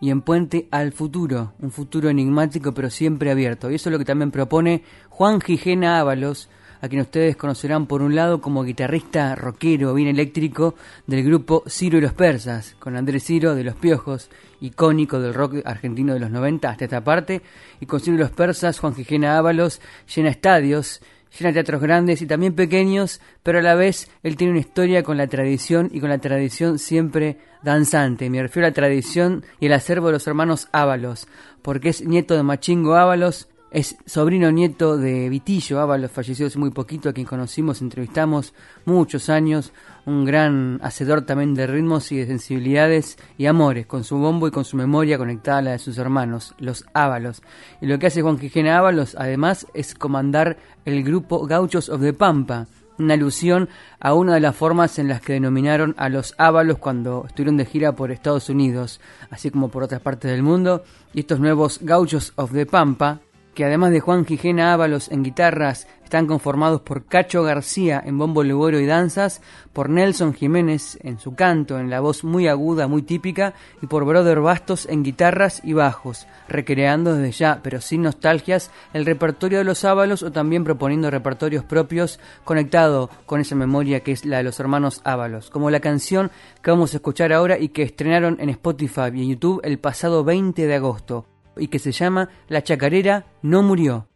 y 0.00 0.10
en 0.10 0.22
puente 0.22 0.68
al 0.70 0.92
futuro, 0.92 1.52
un 1.58 1.72
futuro 1.72 2.10
enigmático 2.10 2.74
pero 2.74 2.90
siempre 2.90 3.32
abierto. 3.32 3.72
Y 3.72 3.74
eso 3.74 3.88
es 3.88 3.92
lo 3.92 3.98
que 3.98 4.04
también 4.04 4.30
propone 4.30 4.84
Juan 5.08 5.40
Gijena 5.40 5.98
Ábalos, 5.98 6.48
a 6.80 6.88
quien 6.88 7.02
ustedes 7.02 7.36
conocerán 7.36 7.86
por 7.86 8.02
un 8.02 8.14
lado 8.14 8.40
como 8.40 8.64
guitarrista 8.64 9.34
rockero 9.34 9.94
bien 9.94 10.08
eléctrico 10.08 10.74
del 11.06 11.24
grupo 11.24 11.62
Ciro 11.68 11.98
y 11.98 12.00
los 12.00 12.14
Persas, 12.14 12.74
con 12.78 12.96
Andrés 12.96 13.24
Ciro 13.24 13.54
de 13.54 13.64
Los 13.64 13.76
Piojos, 13.76 14.30
icónico 14.60 15.20
del 15.20 15.34
rock 15.34 15.56
argentino 15.64 16.14
de 16.14 16.20
los 16.20 16.30
90 16.30 16.70
hasta 16.70 16.84
esta 16.84 17.04
parte, 17.04 17.42
y 17.80 17.86
con 17.86 18.00
Ciro 18.00 18.16
y 18.16 18.20
los 18.20 18.30
Persas, 18.30 18.78
Juan 18.78 18.94
Gijena 18.94 19.38
Ábalos 19.38 19.80
llena 20.14 20.30
estadios, 20.30 21.02
llena 21.38 21.52
teatros 21.52 21.80
grandes 21.80 22.22
y 22.22 22.26
también 22.26 22.54
pequeños, 22.54 23.20
pero 23.42 23.58
a 23.58 23.62
la 23.62 23.74
vez 23.74 24.10
él 24.22 24.36
tiene 24.36 24.52
una 24.52 24.60
historia 24.60 25.02
con 25.02 25.16
la 25.16 25.26
tradición 25.26 25.90
y 25.92 26.00
con 26.00 26.08
la 26.08 26.18
tradición 26.18 26.78
siempre 26.78 27.38
danzante. 27.62 28.30
Me 28.30 28.42
refiero 28.42 28.66
a 28.66 28.70
la 28.70 28.74
tradición 28.74 29.44
y 29.60 29.66
el 29.66 29.72
acervo 29.72 30.08
de 30.08 30.14
los 30.14 30.26
hermanos 30.26 30.68
Ábalos, 30.72 31.28
porque 31.62 31.90
es 31.90 32.04
nieto 32.04 32.34
de 32.34 32.42
Machingo 32.42 32.94
Ábalos, 32.94 33.48
es 33.70 33.96
sobrino 34.04 34.50
nieto 34.50 34.96
de 34.96 35.28
Vitillo 35.28 35.80
Ábalos, 35.80 36.10
falleció 36.10 36.46
hace 36.46 36.58
muy 36.58 36.70
poquito, 36.70 37.08
a 37.08 37.12
quien 37.12 37.26
conocimos, 37.26 37.80
entrevistamos 37.80 38.52
muchos 38.84 39.28
años, 39.28 39.72
un 40.06 40.24
gran 40.24 40.80
hacedor 40.82 41.22
también 41.22 41.54
de 41.54 41.66
ritmos 41.66 42.10
y 42.10 42.18
de 42.18 42.26
sensibilidades 42.26 43.16
y 43.38 43.46
amores, 43.46 43.86
con 43.86 44.02
su 44.02 44.18
bombo 44.18 44.48
y 44.48 44.50
con 44.50 44.64
su 44.64 44.76
memoria 44.76 45.18
conectada 45.18 45.58
a 45.58 45.62
la 45.62 45.70
de 45.72 45.78
sus 45.78 45.98
hermanos, 45.98 46.54
los 46.58 46.84
Ábalos. 46.94 47.42
Y 47.80 47.86
lo 47.86 47.98
que 47.98 48.08
hace 48.08 48.22
Juan 48.22 48.38
Quijena 48.38 48.78
Ábalos, 48.78 49.14
además, 49.16 49.66
es 49.72 49.94
comandar 49.94 50.56
el 50.84 51.04
grupo 51.04 51.46
Gauchos 51.46 51.88
of 51.88 52.00
the 52.00 52.12
Pampa, 52.12 52.66
una 52.98 53.14
alusión 53.14 53.68
a 53.98 54.14
una 54.14 54.34
de 54.34 54.40
las 54.40 54.56
formas 54.56 54.98
en 54.98 55.08
las 55.08 55.20
que 55.20 55.34
denominaron 55.34 55.94
a 55.96 56.08
los 56.08 56.34
ábalos 56.38 56.78
cuando 56.78 57.24
estuvieron 57.26 57.56
de 57.56 57.64
gira 57.64 57.92
por 57.92 58.10
Estados 58.10 58.48
Unidos, 58.48 59.00
así 59.30 59.50
como 59.50 59.68
por 59.68 59.82
otras 59.82 60.00
partes 60.00 60.30
del 60.30 60.42
mundo, 60.42 60.82
y 61.14 61.20
estos 61.20 61.40
nuevos 61.40 61.78
Gauchos 61.82 62.32
of 62.36 62.52
the 62.52 62.66
Pampa, 62.66 63.20
que 63.54 63.64
además 63.64 63.90
de 63.90 64.00
Juan 64.00 64.24
Gijena 64.24 64.72
Ábalos 64.72 65.10
en 65.10 65.22
guitarras, 65.22 65.86
están 66.10 66.26
conformados 66.26 66.80
por 66.80 67.04
Cacho 67.04 67.44
García 67.44 68.02
en 68.04 68.18
bombo 68.18 68.42
legoro 68.42 68.80
y 68.80 68.86
danzas, 68.86 69.40
por 69.72 69.88
Nelson 69.88 70.34
Jiménez 70.34 70.98
en 71.04 71.20
su 71.20 71.36
canto, 71.36 71.78
en 71.78 71.88
la 71.88 72.00
voz 72.00 72.24
muy 72.24 72.48
aguda, 72.48 72.88
muy 72.88 73.02
típica, 73.02 73.54
y 73.80 73.86
por 73.86 74.04
Brother 74.04 74.40
Bastos 74.40 74.86
en 74.86 75.04
guitarras 75.04 75.60
y 75.62 75.72
bajos, 75.72 76.26
recreando 76.48 77.14
desde 77.14 77.30
ya, 77.30 77.60
pero 77.62 77.80
sin 77.80 78.02
nostalgias, 78.02 78.72
el 78.92 79.06
repertorio 79.06 79.58
de 79.58 79.64
los 79.64 79.84
Ábalos 79.84 80.24
o 80.24 80.32
también 80.32 80.64
proponiendo 80.64 81.12
repertorios 81.12 81.62
propios 81.62 82.18
conectado 82.42 83.08
con 83.24 83.40
esa 83.40 83.54
memoria 83.54 84.00
que 84.00 84.10
es 84.10 84.24
la 84.24 84.38
de 84.38 84.42
los 84.42 84.58
hermanos 84.58 85.02
Ábalos, 85.04 85.48
como 85.48 85.70
la 85.70 85.78
canción 85.78 86.32
que 86.60 86.72
vamos 86.72 86.92
a 86.92 86.96
escuchar 86.96 87.32
ahora 87.32 87.56
y 87.56 87.68
que 87.68 87.84
estrenaron 87.84 88.36
en 88.40 88.48
Spotify 88.48 89.12
y 89.14 89.22
en 89.22 89.28
YouTube 89.28 89.60
el 89.62 89.78
pasado 89.78 90.24
20 90.24 90.66
de 90.66 90.74
agosto 90.74 91.29
y 91.56 91.68
que 91.68 91.78
se 91.78 91.92
llama 91.92 92.28
La 92.48 92.62
Chacarera 92.62 93.26
no 93.42 93.62
murió. 93.62 94.09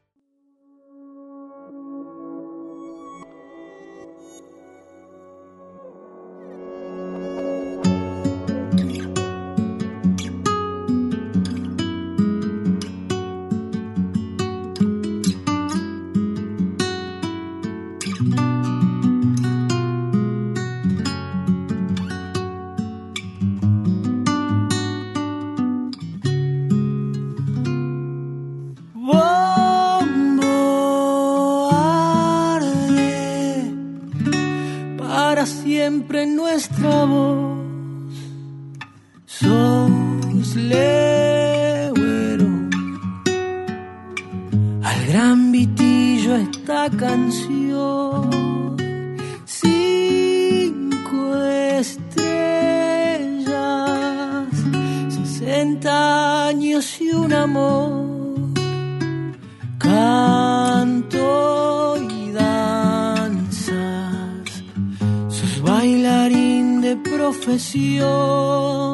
Bailarín 65.84 66.80
de 66.80 66.96
profesión. 66.96 68.93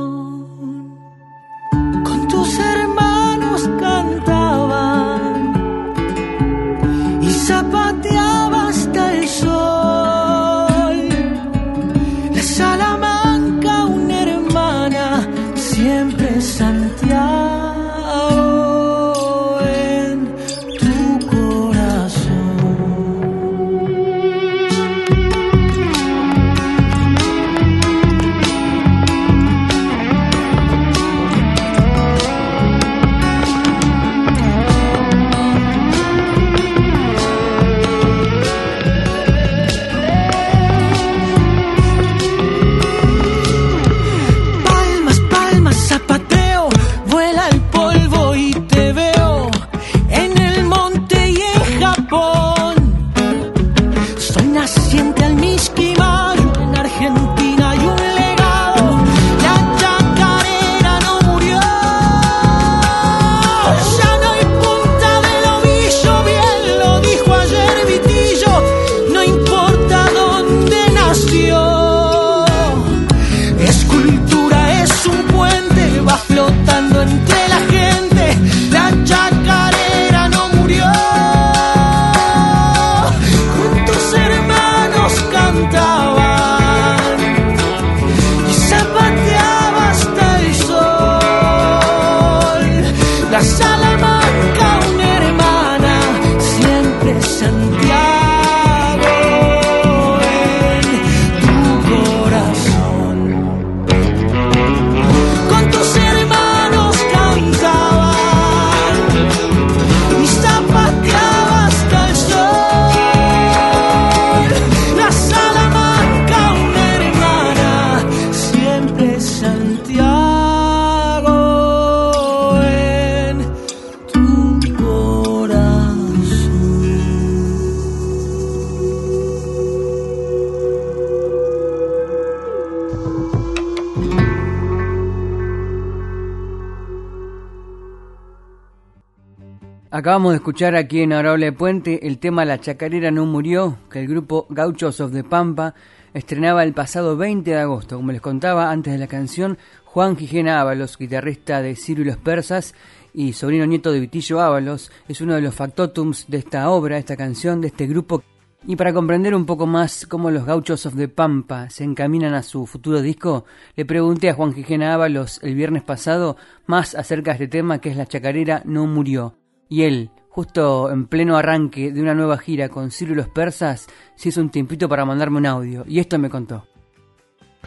Acabamos 140.01 140.33
de 140.33 140.37
escuchar 140.37 140.77
aquí 140.77 141.03
en 141.03 141.13
Honorable 141.13 141.53
Puente 141.53 142.07
el 142.07 142.17
tema 142.17 142.47
La 142.47 142.59
Chacarera 142.59 143.11
no 143.11 143.27
murió, 143.27 143.77
que 143.91 144.01
el 144.01 144.09
grupo 144.09 144.47
Gauchos 144.49 144.99
of 144.99 145.13
the 145.13 145.25
Pampa 145.25 145.75
estrenaba 146.15 146.63
el 146.63 146.73
pasado 146.73 147.19
20 147.19 147.51
de 147.51 147.59
agosto. 147.59 147.97
Como 147.97 148.11
les 148.11 148.23
contaba 148.23 148.71
antes 148.71 148.95
de 148.95 148.99
la 148.99 149.09
canción, 149.09 149.59
Juan 149.85 150.17
Gijena 150.17 150.59
Ábalos, 150.59 150.97
guitarrista 150.97 151.61
de 151.61 151.77
Ciro 151.77 152.01
y 152.01 152.07
los 152.07 152.17
Persas 152.17 152.75
y 153.13 153.35
sobrino 153.35 153.67
nieto 153.67 153.93
de 153.93 154.01
Vitillo 154.01 154.41
Ábalos, 154.41 154.91
es 155.07 155.21
uno 155.21 155.35
de 155.35 155.43
los 155.43 155.55
factotums 155.55 156.25
de 156.29 156.39
esta 156.39 156.71
obra, 156.71 156.97
esta 156.97 157.19
canción, 157.19 157.61
de 157.61 157.67
este 157.67 157.87
grupo. 157.87 158.23
Y 158.67 158.77
para 158.77 158.95
comprender 158.95 159.35
un 159.35 159.45
poco 159.45 159.67
más 159.67 160.07
cómo 160.07 160.31
los 160.31 160.47
Gauchos 160.47 160.87
of 160.87 160.97
the 160.97 161.09
Pampa 161.09 161.69
se 161.69 161.85
encaminan 161.85 162.33
a 162.33 162.43
su 162.43 162.65
futuro 162.65 163.03
disco, 163.03 163.45
le 163.77 163.85
pregunté 163.85 164.31
a 164.31 164.35
Juan 164.35 164.55
Gijena 164.55 164.95
Ábalos 164.95 165.41
el 165.43 165.55
viernes 165.55 165.83
pasado 165.83 166.39
más 166.65 166.95
acerca 166.95 167.33
de 167.33 167.45
este 167.45 167.49
tema 167.49 167.83
que 167.83 167.91
es 167.91 167.99
La 167.99 168.07
Chacarera 168.07 168.63
no 168.65 168.87
murió. 168.87 169.40
Y 169.71 169.85
él, 169.85 170.11
justo 170.29 170.91
en 170.91 171.07
pleno 171.07 171.37
arranque 171.39 171.93
de 171.93 172.03
una 172.03 172.13
nueva 172.13 172.37
gira 172.37 172.69
con 172.69 172.91
Ciro 172.91 173.13
y 173.13 173.17
los 173.17 173.29
Persas, 173.29 173.87
se 174.17 174.29
hizo 174.29 174.43
un 174.43 174.51
tiempito 174.51 174.89
para 174.89 175.07
mandarme 175.07 175.39
un 175.39 175.47
audio. 175.47 175.85
Y 175.87 176.01
esto 176.01 176.19
me 176.19 176.29
contó. 176.29 176.67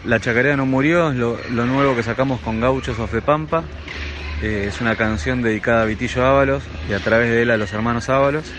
La 0.06 0.20
Chacarera 0.20 0.58
no 0.58 0.66
murió, 0.66 1.12
es 1.12 1.16
lo, 1.16 1.66
nuevo 1.66 1.96
que 1.96 2.04
sacamos 2.04 2.42
con 2.42 2.60
Gauchos 2.60 3.00
of 3.00 3.12
the 3.12 3.22
Pampa. 3.22 3.64
Eh, 4.42 4.66
es 4.68 4.82
una 4.82 4.98
canción 4.98 5.42
dedicada 5.42 5.84
a 5.84 5.86
Vitillo 5.86 6.26
Ábalos 6.26 6.62
y 6.90 6.94
a 6.94 7.00
través 7.00 7.30
de 7.30 7.44
él 7.44 7.52
a 7.52 7.58
los 7.58 7.72
hermanos 7.72 8.10
Ábalos. 8.10 8.52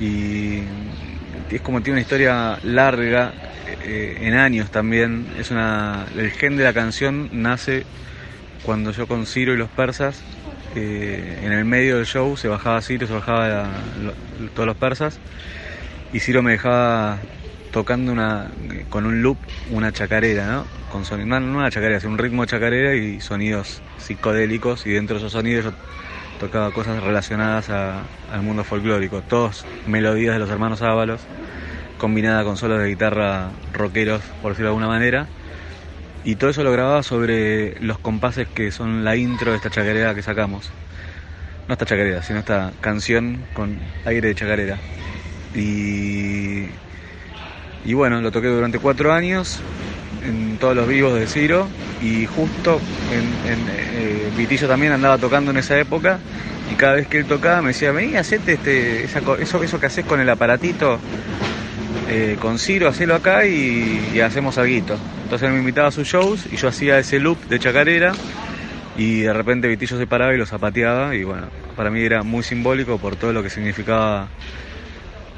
Y 0.00 0.62
es 1.50 1.60
como 1.60 1.82
tiene 1.82 1.98
una 1.98 2.02
historia 2.02 2.58
larga, 2.62 3.34
eh, 3.84 4.18
en 4.22 4.34
años 4.34 4.70
también. 4.70 5.26
Es 5.38 5.50
una, 5.50 6.06
el 6.16 6.30
gen 6.30 6.56
de 6.56 6.64
la 6.64 6.72
canción 6.72 7.28
nace 7.32 7.84
cuando 8.64 8.92
yo 8.92 9.06
con 9.06 9.26
Ciro 9.26 9.52
y 9.52 9.56
los 9.56 9.68
persas, 9.68 10.22
en 10.80 11.52
el 11.52 11.64
medio 11.64 11.96
del 11.96 12.06
show 12.06 12.36
se 12.36 12.48
bajaba 12.48 12.80
Ciro, 12.82 13.06
se 13.06 13.12
bajaba 13.12 13.68
todos 14.54 14.66
los 14.66 14.76
persas, 14.76 15.18
y 16.12 16.20
Ciro 16.20 16.42
me 16.42 16.52
dejaba 16.52 17.18
tocando 17.72 18.12
una 18.12 18.50
con 18.90 19.06
un 19.06 19.22
loop 19.22 19.38
una 19.70 19.92
chacarera, 19.92 20.46
¿no? 20.46 20.64
Con 20.90 21.04
sonido, 21.04 21.40
no, 21.40 21.58
una 21.58 21.70
chacarera, 21.70 22.00
sino 22.00 22.12
un 22.12 22.18
ritmo 22.18 22.44
chacarera 22.44 22.94
y 22.94 23.20
sonidos 23.20 23.82
psicodélicos, 23.98 24.86
y 24.86 24.92
dentro 24.92 25.14
de 25.14 25.18
esos 25.18 25.32
sonidos 25.32 25.64
yo 25.64 25.72
tocaba 26.38 26.70
cosas 26.70 27.02
relacionadas 27.02 27.70
al 27.70 28.42
mundo 28.42 28.62
folclórico, 28.64 29.22
todos 29.22 29.64
melodías 29.86 30.34
de 30.34 30.38
los 30.38 30.50
hermanos 30.50 30.82
Ábalos, 30.82 31.20
combinada 31.98 32.44
con 32.44 32.56
solos 32.56 32.78
de 32.78 32.88
guitarra 32.88 33.50
rockeros, 33.72 34.22
por 34.42 34.52
decirlo 34.52 34.68
de 34.68 34.76
alguna 34.76 34.88
manera. 34.88 35.26
Y 36.26 36.34
todo 36.34 36.50
eso 36.50 36.64
lo 36.64 36.72
grababa 36.72 37.04
sobre 37.04 37.80
los 37.80 38.00
compases 38.00 38.48
que 38.48 38.72
son 38.72 39.04
la 39.04 39.14
intro 39.14 39.52
de 39.52 39.58
esta 39.58 39.70
chacarera 39.70 40.12
que 40.12 40.22
sacamos. 40.22 40.70
No 41.68 41.72
esta 41.74 41.86
chacarera, 41.86 42.20
sino 42.20 42.40
esta 42.40 42.72
canción 42.80 43.44
con 43.54 43.78
aire 44.04 44.26
de 44.26 44.34
chacarera. 44.34 44.76
Y, 45.54 46.66
y 47.84 47.94
bueno, 47.94 48.20
lo 48.20 48.32
toqué 48.32 48.48
durante 48.48 48.80
cuatro 48.80 49.12
años 49.12 49.60
en 50.24 50.56
todos 50.58 50.74
los 50.74 50.88
vivos 50.88 51.14
de 51.14 51.28
Ciro 51.28 51.68
y 52.02 52.26
justo 52.26 52.80
en, 53.12 53.58
eh, 53.94 54.28
Vitillo 54.36 54.66
también 54.66 54.92
andaba 54.92 55.18
tocando 55.18 55.52
en 55.52 55.58
esa 55.58 55.78
época 55.78 56.18
y 56.72 56.74
cada 56.74 56.94
vez 56.94 57.06
que 57.06 57.18
él 57.18 57.26
tocaba 57.26 57.62
me 57.62 57.68
decía, 57.68 57.92
vení, 57.92 58.16
hacete 58.16 58.54
este, 58.54 59.04
eso, 59.04 59.62
eso 59.62 59.78
que 59.78 59.86
haces 59.86 60.04
con 60.04 60.18
el 60.18 60.28
aparatito 60.28 60.98
eh, 62.08 62.36
con 62.40 62.58
Ciro, 62.58 62.88
hacelo 62.88 63.14
acá 63.14 63.46
y, 63.46 64.20
hacemos 64.20 64.58
algo. 64.58 64.96
Entonces 65.26 65.48
él 65.48 65.54
me 65.54 65.58
invitaba 65.58 65.88
a 65.88 65.90
sus 65.90 66.06
shows 66.06 66.46
y 66.52 66.56
yo 66.56 66.68
hacía 66.68 67.00
ese 67.00 67.18
loop 67.18 67.36
de 67.48 67.58
chacarera 67.58 68.12
y 68.96 69.22
de 69.22 69.32
repente 69.32 69.66
Vitillo 69.66 69.98
se 69.98 70.06
paraba 70.06 70.32
y 70.32 70.38
lo 70.38 70.46
zapateaba 70.46 71.16
y 71.16 71.24
bueno, 71.24 71.48
para 71.76 71.90
mí 71.90 72.00
era 72.00 72.22
muy 72.22 72.44
simbólico 72.44 72.96
por 72.98 73.16
todo 73.16 73.32
lo 73.32 73.42
que 73.42 73.50
significaba 73.50 74.28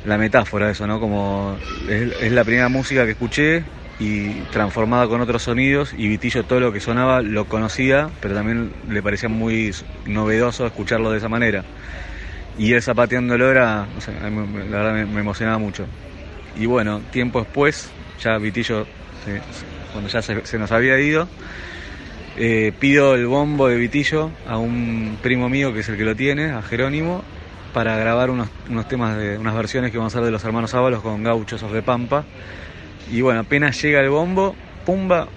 la 0.05 0.19
metáfora 0.19 0.67
de 0.67 0.73
eso, 0.73 0.87
¿no? 0.87 1.01
Como 1.01 1.57
es, 1.89 2.31
la 2.31 2.45
primera 2.45 2.69
música 2.69 3.07
que 3.07 3.13
escuché 3.13 3.65
y 3.99 4.29
transformada 4.53 5.09
con 5.09 5.23
otros 5.23 5.45
sonidos 5.45 5.95
y 5.97 6.07
Vitillo 6.07 6.45
todo 6.45 6.61
lo 6.61 6.71
que 6.71 6.81
sonaba 6.81 7.23
lo 7.23 7.47
conocía, 7.47 8.11
pero 8.21 8.35
también 8.35 8.71
le 8.91 9.03
parecía 9.03 9.31
muy 9.31 9.75
novedoso 10.05 10.67
escucharlo 10.67 11.11
de 11.13 11.17
esa 11.17 11.31
manera. 11.31 11.65
Y 12.59 12.75
él 12.75 12.83
zapateándolo 12.83 13.51
era, 13.51 13.87
la 14.07 14.79
verdad 14.79 15.07
me, 15.07 15.21
emocionaba 15.21 15.57
mucho. 15.57 15.87
Y 16.57 16.67
bueno, 16.67 17.01
tiempo 17.11 17.39
después, 17.39 17.91
ya 18.23 18.37
Vitillo, 18.37 18.87
cuando 19.93 20.11
ya 20.11 20.23
se, 20.23 20.59
nos 20.59 20.73
había 20.73 20.99
ido, 21.01 21.29
eh, 22.37 22.73
pido 22.79 23.15
el 23.15 23.27
bombo 23.27 23.69
de 23.69 23.77
Vitillo 23.77 24.31
a 24.47 24.59
un 24.59 25.19
primo 25.23 25.49
mío 25.49 25.73
que 25.73 25.81
es 25.81 25.89
el 25.89 25.97
que 25.97 26.05
lo 26.05 26.15
tiene, 26.15 26.51
a 26.53 26.63
Jerónimo, 26.63 27.23
para 27.73 27.97
grabar 27.97 28.31
unos, 28.31 28.49
temas 28.89 29.17
de 29.17 29.39
unas 29.39 29.55
versiones 29.55 29.91
que 29.91 29.99
vamos 29.99 30.15
a 30.15 30.19
hacer 30.19 30.27
de 30.27 30.33
los 30.33 30.45
hermanos 30.45 30.75
Ábalos 30.75 31.03
con 31.03 31.23
gauchos 31.23 31.71
de 31.73 31.83
Pampa 31.83 32.25
y 33.11 33.23
bueno, 33.23 33.41
apenas 33.41 33.81
llega 33.81 34.01
el 34.01 34.11
bombo, 34.11 34.55
pumba, 34.85 35.29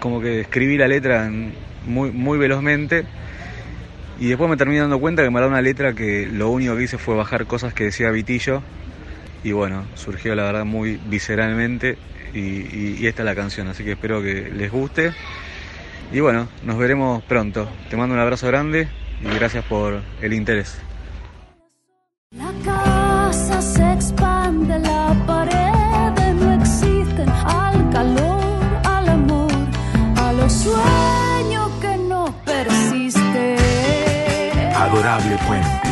como 0.00 0.20
que 0.20 0.40
escribí 0.40 0.76
la 0.76 0.88
letra 0.88 1.30
muy, 1.86 2.10
muy 2.10 2.38
velozmente. 2.38 3.04
Y 4.18 4.28
después 4.28 4.50
me 4.50 4.56
terminé 4.56 4.80
dando 4.80 4.98
cuenta 4.98 5.22
que 5.22 5.30
me 5.30 5.40
da 5.40 5.46
una 5.46 5.62
letra 5.62 5.94
que 5.94 6.26
lo 6.26 6.50
único 6.50 6.76
que 6.76 6.82
hice 6.82 6.98
fue 6.98 7.14
bajar 7.14 7.46
cosas 7.46 7.72
que 7.72 7.84
decía 7.84 8.10
Vitillo. 8.10 8.62
Y 9.44 9.52
bueno, 9.52 9.84
surgió 9.94 10.34
la 10.34 10.42
verdad 10.42 10.64
muy 10.64 11.00
visceralmente. 11.06 11.96
Y, 12.34 12.96
y 13.00 13.06
esta 13.06 13.22
es 13.22 13.26
la 13.26 13.34
canción, 13.34 13.68
así 13.68 13.84
que 13.84 13.92
espero 13.92 14.22
que 14.22 14.50
les 14.50 14.70
guste. 14.70 15.12
Y 16.12 16.20
bueno, 16.20 16.48
nos 16.64 16.78
veremos 16.78 17.22
pronto. 17.24 17.68
Te 17.88 17.96
mando 17.96 18.14
un 18.14 18.20
abrazo 18.20 18.46
grande 18.46 18.88
y 19.20 19.34
gracias 19.34 19.64
por 19.64 20.02
el 20.20 20.32
interés. 20.32 20.78
La 22.36 22.52
casa 22.64 23.62
se 23.62 23.92
expande, 23.92 24.78
la 24.78 25.14
pared 25.26 25.70
sueño 30.50 31.70
que 31.80 31.96
no 31.96 32.34
persiste. 32.44 33.56
Adorable 34.74 35.38
Puente. 35.46 35.90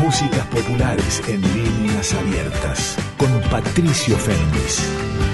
Músicas 0.00 0.46
populares 0.46 1.22
en 1.28 1.40
líneas 1.42 2.14
abiertas. 2.14 2.96
Con 3.16 3.40
Patricio 3.50 4.16
Fernández. 4.16 5.29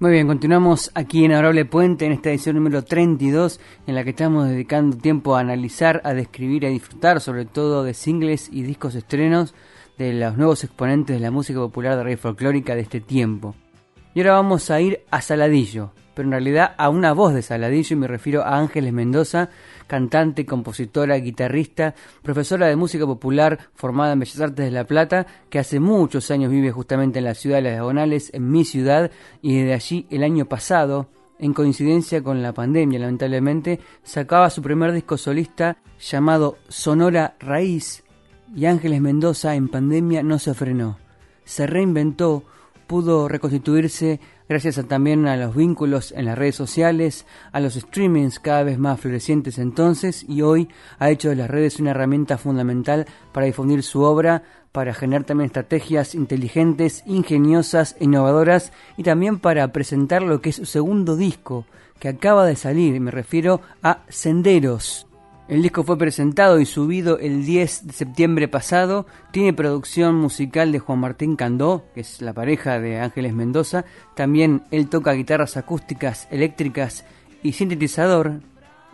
Muy 0.00 0.10
bien, 0.10 0.26
continuamos 0.26 0.90
aquí 0.94 1.24
en 1.24 1.30
Adorable 1.30 1.64
Puente 1.66 2.04
en 2.04 2.10
esta 2.10 2.28
edición 2.28 2.56
número 2.56 2.82
32 2.82 3.60
en 3.86 3.94
la 3.94 4.02
que 4.02 4.10
estamos 4.10 4.48
dedicando 4.48 4.96
tiempo 4.96 5.36
a 5.36 5.40
analizar, 5.40 6.00
a 6.02 6.14
describir, 6.14 6.66
a 6.66 6.68
disfrutar 6.68 7.20
sobre 7.20 7.44
todo 7.44 7.84
de 7.84 7.94
singles 7.94 8.48
y 8.52 8.62
discos 8.62 8.96
estrenos 8.96 9.54
de 9.96 10.12
los 10.12 10.36
nuevos 10.36 10.64
exponentes 10.64 11.14
de 11.14 11.20
la 11.20 11.30
música 11.30 11.60
popular 11.60 11.96
de 11.96 12.02
rey 12.02 12.16
folclórica 12.16 12.74
de 12.74 12.80
este 12.80 13.00
tiempo. 13.00 13.54
Y 14.14 14.20
ahora 14.20 14.32
vamos 14.32 14.68
a 14.72 14.80
ir 14.80 15.04
a 15.12 15.20
Saladillo, 15.20 15.92
pero 16.14 16.26
en 16.26 16.32
realidad 16.32 16.74
a 16.76 16.88
una 16.88 17.12
voz 17.12 17.32
de 17.32 17.42
Saladillo 17.42 17.94
y 17.94 18.00
me 18.00 18.08
refiero 18.08 18.42
a 18.42 18.58
Ángeles 18.58 18.92
Mendoza, 18.92 19.50
cantante, 19.94 20.44
compositora, 20.44 21.14
guitarrista, 21.18 21.94
profesora 22.20 22.66
de 22.66 22.74
música 22.74 23.06
popular 23.06 23.70
formada 23.74 24.14
en 24.14 24.18
Bellas 24.18 24.40
Artes 24.40 24.64
de 24.64 24.72
La 24.72 24.88
Plata, 24.88 25.24
que 25.48 25.60
hace 25.60 25.78
muchos 25.78 26.32
años 26.32 26.50
vive 26.50 26.72
justamente 26.72 27.20
en 27.20 27.26
la 27.26 27.34
ciudad 27.34 27.58
de 27.58 27.62
Las 27.62 27.74
Diagonales, 27.74 28.30
en 28.34 28.50
mi 28.50 28.64
ciudad, 28.64 29.12
y 29.40 29.56
desde 29.56 29.72
allí 29.72 30.06
el 30.10 30.24
año 30.24 30.46
pasado, 30.46 31.06
en 31.38 31.54
coincidencia 31.54 32.24
con 32.24 32.42
la 32.42 32.52
pandemia 32.52 32.98
lamentablemente, 32.98 33.78
sacaba 34.02 34.50
su 34.50 34.62
primer 34.62 34.90
disco 34.90 35.16
solista 35.16 35.76
llamado 36.00 36.58
Sonora 36.68 37.36
Raíz, 37.38 38.02
y 38.52 38.66
Ángeles 38.66 39.00
Mendoza 39.00 39.54
en 39.54 39.68
pandemia 39.68 40.24
no 40.24 40.40
se 40.40 40.54
frenó. 40.54 40.98
Se 41.44 41.68
reinventó, 41.68 42.42
pudo 42.88 43.28
reconstituirse 43.28 44.18
gracias 44.48 44.80
también 44.86 45.26
a 45.26 45.36
los 45.36 45.54
vínculos 45.54 46.12
en 46.12 46.26
las 46.26 46.38
redes 46.38 46.56
sociales, 46.56 47.26
a 47.52 47.60
los 47.60 47.74
streamings 47.74 48.38
cada 48.40 48.62
vez 48.62 48.78
más 48.78 49.00
florecientes 49.00 49.58
entonces 49.58 50.24
y 50.28 50.42
hoy 50.42 50.68
ha 50.98 51.10
hecho 51.10 51.30
de 51.30 51.36
las 51.36 51.50
redes 51.50 51.80
una 51.80 51.92
herramienta 51.92 52.38
fundamental 52.38 53.06
para 53.32 53.46
difundir 53.46 53.82
su 53.82 54.02
obra, 54.02 54.42
para 54.72 54.92
generar 54.92 55.24
también 55.24 55.46
estrategias 55.46 56.14
inteligentes, 56.14 57.02
ingeniosas, 57.06 57.96
innovadoras 58.00 58.72
y 58.96 59.02
también 59.02 59.38
para 59.38 59.68
presentar 59.68 60.22
lo 60.22 60.40
que 60.40 60.50
es 60.50 60.56
su 60.56 60.66
segundo 60.66 61.16
disco 61.16 61.64
que 61.98 62.08
acaba 62.08 62.44
de 62.44 62.56
salir, 62.56 63.00
me 63.00 63.10
refiero 63.10 63.60
a 63.82 64.00
Senderos, 64.08 65.06
el 65.46 65.62
disco 65.62 65.84
fue 65.84 65.98
presentado 65.98 66.58
y 66.58 66.64
subido 66.64 67.18
el 67.18 67.44
10 67.44 67.88
de 67.88 67.92
septiembre 67.92 68.48
pasado. 68.48 69.06
Tiene 69.30 69.52
producción 69.52 70.14
musical 70.14 70.72
de 70.72 70.78
Juan 70.78 71.00
Martín 71.00 71.36
Candó, 71.36 71.84
que 71.94 72.00
es 72.00 72.22
la 72.22 72.32
pareja 72.32 72.80
de 72.80 72.98
Ángeles 72.98 73.34
Mendoza. 73.34 73.84
También 74.16 74.62
él 74.70 74.88
toca 74.88 75.12
guitarras 75.12 75.58
acústicas, 75.58 76.28
eléctricas 76.30 77.04
y 77.42 77.52
sintetizador. 77.52 78.40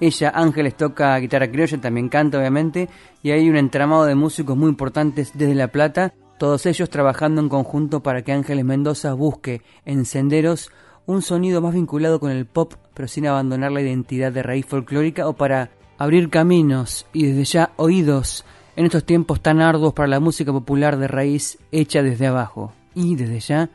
Ella, 0.00 0.32
Ángeles, 0.34 0.76
toca 0.76 1.16
guitarra 1.18 1.50
criolla, 1.52 1.80
también 1.80 2.08
canta 2.08 2.38
obviamente. 2.38 2.88
Y 3.22 3.30
hay 3.30 3.48
un 3.48 3.56
entramado 3.56 4.04
de 4.04 4.16
músicos 4.16 4.56
muy 4.56 4.70
importantes 4.70 5.30
desde 5.34 5.54
La 5.54 5.68
Plata, 5.68 6.14
todos 6.40 6.66
ellos 6.66 6.90
trabajando 6.90 7.40
en 7.42 7.48
conjunto 7.48 8.02
para 8.02 8.22
que 8.22 8.32
Ángeles 8.32 8.64
Mendoza 8.64 9.12
busque 9.12 9.62
en 9.84 10.04
Senderos 10.04 10.72
un 11.06 11.22
sonido 11.22 11.60
más 11.60 11.74
vinculado 11.74 12.18
con 12.18 12.30
el 12.30 12.46
pop, 12.46 12.74
pero 12.94 13.06
sin 13.08 13.26
abandonar 13.26 13.70
la 13.72 13.82
identidad 13.82 14.32
de 14.32 14.42
raíz 14.42 14.64
folclórica 14.66 15.28
o 15.28 15.34
para 15.34 15.70
abrir 16.00 16.30
caminos 16.30 17.06
y 17.12 17.26
desde 17.26 17.44
ya 17.44 17.72
oídos 17.76 18.46
en 18.74 18.86
estos 18.86 19.04
tiempos 19.04 19.42
tan 19.42 19.60
arduos 19.60 19.92
para 19.92 20.08
la 20.08 20.18
música 20.18 20.50
popular 20.50 20.96
de 20.96 21.06
raíz 21.06 21.58
hecha 21.72 22.02
desde 22.02 22.26
abajo 22.26 22.72
y 22.94 23.16
desde 23.16 23.38
ya 23.38 23.70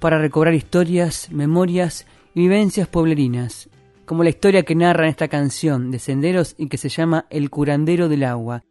para 0.00 0.18
recobrar 0.18 0.52
historias, 0.52 1.30
memorias 1.30 2.06
y 2.34 2.40
vivencias 2.40 2.88
pueblerinas, 2.88 3.70
como 4.04 4.24
la 4.24 4.30
historia 4.30 4.64
que 4.64 4.74
narra 4.74 5.04
en 5.04 5.10
esta 5.10 5.28
canción 5.28 5.92
de 5.92 6.00
Senderos 6.00 6.56
y 6.58 6.68
que 6.68 6.76
se 6.76 6.88
llama 6.88 7.26
El 7.30 7.50
curandero 7.50 8.08
del 8.08 8.24
agua, 8.24 8.64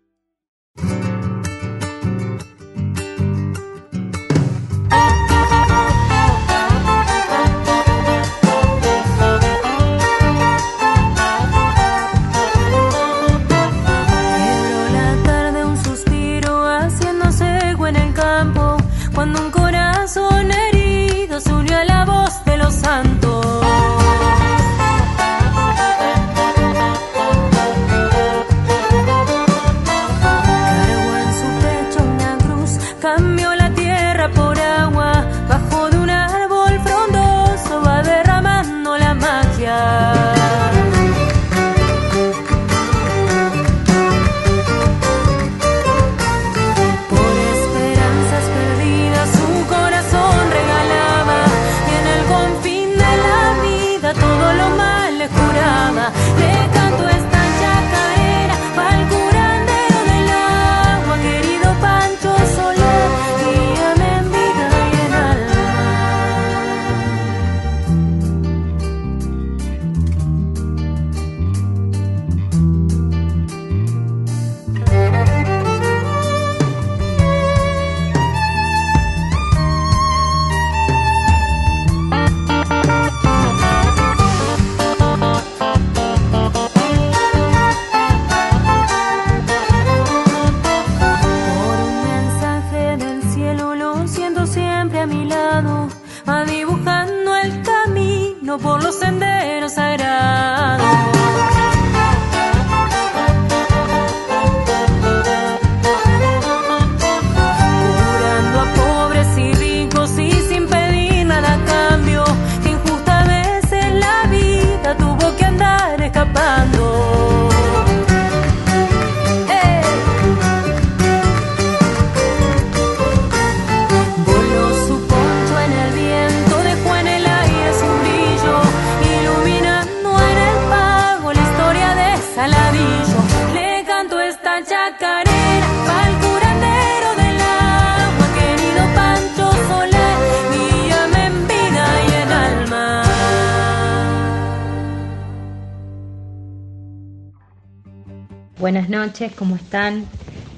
noches, 149.19 149.37
¿cómo 149.37 149.57
están? 149.57 150.05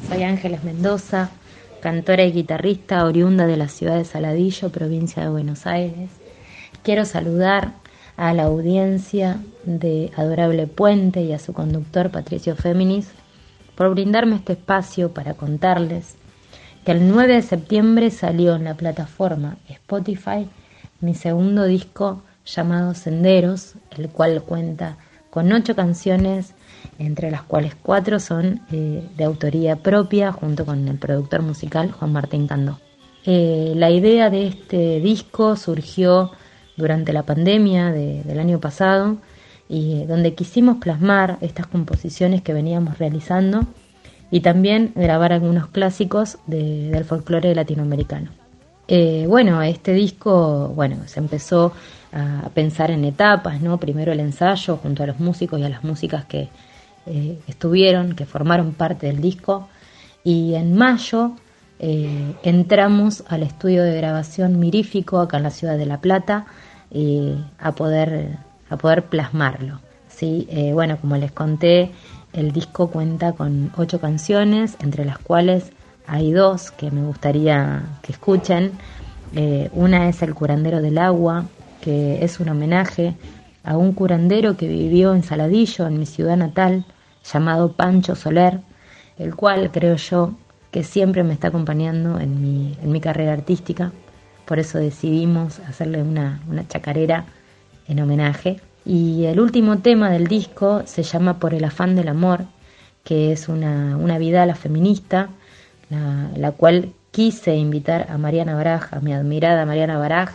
Soy 0.07 0.21
Ángeles 0.21 0.63
Mendoza, 0.63 1.31
cantora 1.81 2.25
y 2.25 2.31
guitarrista 2.31 3.05
oriunda 3.05 3.47
de 3.47 3.57
la 3.57 3.67
ciudad 3.67 3.97
de 3.97 4.05
Saladillo, 4.05 4.69
provincia 4.69 5.23
de 5.23 5.29
Buenos 5.29 5.65
Aires. 5.65 6.11
Quiero 6.83 7.05
saludar 7.05 7.73
a 8.17 8.33
la 8.35 8.43
audiencia 8.43 9.39
de 9.63 10.11
Adorable 10.15 10.67
Puente 10.67 11.21
y 11.21 11.33
a 11.33 11.39
su 11.39 11.53
conductor 11.53 12.11
Patricio 12.11 12.55
Féminis 12.55 13.09
por 13.73 13.89
brindarme 13.89 14.35
este 14.35 14.53
espacio 14.53 15.11
para 15.11 15.33
contarles 15.33 16.13
que 16.85 16.91
el 16.91 17.07
9 17.07 17.33
de 17.33 17.41
septiembre 17.41 18.11
salió 18.11 18.55
en 18.55 18.65
la 18.65 18.75
plataforma 18.75 19.57
Spotify 19.69 20.47
mi 20.99 21.15
segundo 21.15 21.63
disco 21.63 22.21
llamado 22.45 22.93
Senderos, 22.93 23.73
el 23.97 24.09
cual 24.09 24.43
cuenta 24.43 24.97
con 25.31 25.51
ocho 25.51 25.75
canciones, 25.75 26.53
entre 26.99 27.31
las 27.31 27.41
cuales 27.41 27.73
cuatro 27.81 28.19
son 28.19 28.61
eh, 28.71 29.03
de 29.17 29.23
autoría 29.23 29.77
propia, 29.77 30.31
junto 30.31 30.65
con 30.65 30.87
el 30.87 30.99
productor 30.99 31.41
musical 31.41 31.91
Juan 31.91 32.11
Martín 32.11 32.47
Candó. 32.47 32.79
Eh, 33.25 33.73
la 33.75 33.89
idea 33.89 34.29
de 34.29 34.47
este 34.47 34.99
disco 34.99 35.55
surgió 35.55 36.31
durante 36.77 37.13
la 37.13 37.23
pandemia 37.23 37.91
del 37.91 38.39
año 38.39 38.59
pasado 38.59 39.17
y 39.69 40.03
donde 40.05 40.33
quisimos 40.33 40.77
plasmar 40.77 41.37
estas 41.41 41.67
composiciones 41.67 42.41
que 42.41 42.53
veníamos 42.53 42.97
realizando 42.97 43.65
y 44.31 44.41
también 44.41 44.91
grabar 44.95 45.33
algunos 45.33 45.67
clásicos 45.67 46.39
del 46.47 47.05
folclore 47.05 47.55
latinoamericano. 47.55 48.31
Eh, 48.87 49.25
bueno, 49.27 49.61
este 49.61 49.93
disco, 49.93 50.69
bueno, 50.75 50.97
se 51.05 51.19
empezó 51.19 51.73
a 52.13 52.49
pensar 52.53 52.91
en 52.91 53.05
etapas, 53.05 53.61
¿no? 53.61 53.77
Primero 53.77 54.11
el 54.11 54.19
ensayo 54.19 54.77
junto 54.77 55.03
a 55.03 55.07
los 55.07 55.19
músicos 55.19 55.59
y 55.59 55.63
a 55.63 55.69
las 55.69 55.83
músicas 55.83 56.25
que 56.25 56.49
eh, 57.05 57.39
estuvieron, 57.47 58.15
que 58.15 58.25
formaron 58.25 58.73
parte 58.73 59.07
del 59.07 59.21
disco, 59.21 59.69
y 60.23 60.55
en 60.55 60.75
mayo 60.75 61.31
eh, 61.79 62.33
entramos 62.43 63.23
al 63.27 63.43
estudio 63.43 63.83
de 63.83 63.95
grabación 63.95 64.59
mirífico 64.59 65.19
acá 65.19 65.37
en 65.37 65.43
la 65.43 65.51
ciudad 65.51 65.77
de 65.77 65.85
La 65.85 65.99
Plata 65.99 66.45
a 67.57 67.71
poder 67.71 68.37
a 68.69 68.75
poder 68.75 69.05
plasmarlo. 69.05 69.79
¿sí? 70.09 70.45
bueno, 70.73 70.97
como 70.99 71.15
les 71.15 71.31
conté, 71.31 71.91
el 72.33 72.51
disco 72.51 72.89
cuenta 72.89 73.33
con 73.33 73.71
ocho 73.77 73.99
canciones, 73.99 74.75
entre 74.81 75.05
las 75.05 75.17
cuales 75.19 75.71
hay 76.07 76.31
dos 76.31 76.71
que 76.71 76.91
me 76.91 77.03
gustaría 77.03 77.83
que 78.01 78.11
escuchen. 78.11 78.71
Eh, 79.35 79.69
una 79.73 80.09
es 80.09 80.21
El 80.21 80.33
curandero 80.33 80.81
del 80.81 80.97
agua, 80.97 81.45
que 81.81 82.23
es 82.23 82.39
un 82.39 82.49
homenaje 82.49 83.15
a 83.63 83.77
un 83.77 83.93
curandero 83.93 84.57
que 84.57 84.67
vivió 84.67 85.13
en 85.13 85.23
Saladillo, 85.23 85.87
en 85.87 85.99
mi 85.99 86.05
ciudad 86.05 86.37
natal, 86.37 86.85
llamado 87.23 87.73
Pancho 87.73 88.15
Soler, 88.15 88.59
el 89.17 89.35
cual 89.35 89.71
creo 89.71 89.95
yo 89.95 90.33
que 90.71 90.83
siempre 90.83 91.23
me 91.23 91.33
está 91.33 91.49
acompañando 91.49 92.19
en 92.19 92.41
mi, 92.41 92.77
en 92.81 92.91
mi 92.91 93.01
carrera 93.01 93.33
artística. 93.33 93.91
Por 94.45 94.59
eso 94.59 94.77
decidimos 94.79 95.59
hacerle 95.59 96.01
una, 96.01 96.41
una 96.49 96.67
chacarera 96.67 97.25
en 97.87 97.99
homenaje. 97.99 98.59
Y 98.85 99.25
el 99.25 99.39
último 99.39 99.79
tema 99.79 100.09
del 100.09 100.27
disco 100.27 100.83
se 100.85 101.03
llama 101.03 101.39
Por 101.39 101.53
el 101.53 101.63
afán 101.65 101.95
del 101.95 102.07
amor, 102.07 102.45
que 103.03 103.31
es 103.31 103.49
una, 103.49 103.97
una 103.97 104.17
la 104.19 104.55
feminista, 104.55 105.29
la, 106.35 106.51
cual 106.51 106.93
quise 107.11 107.55
invitar 107.55 108.07
a 108.09 108.17
Mariana 108.17 108.55
Baraj, 108.55 108.93
a 108.93 108.99
mi 109.01 109.13
admirada 109.13 109.65
Mariana 109.65 109.97
Baraj, 109.97 110.31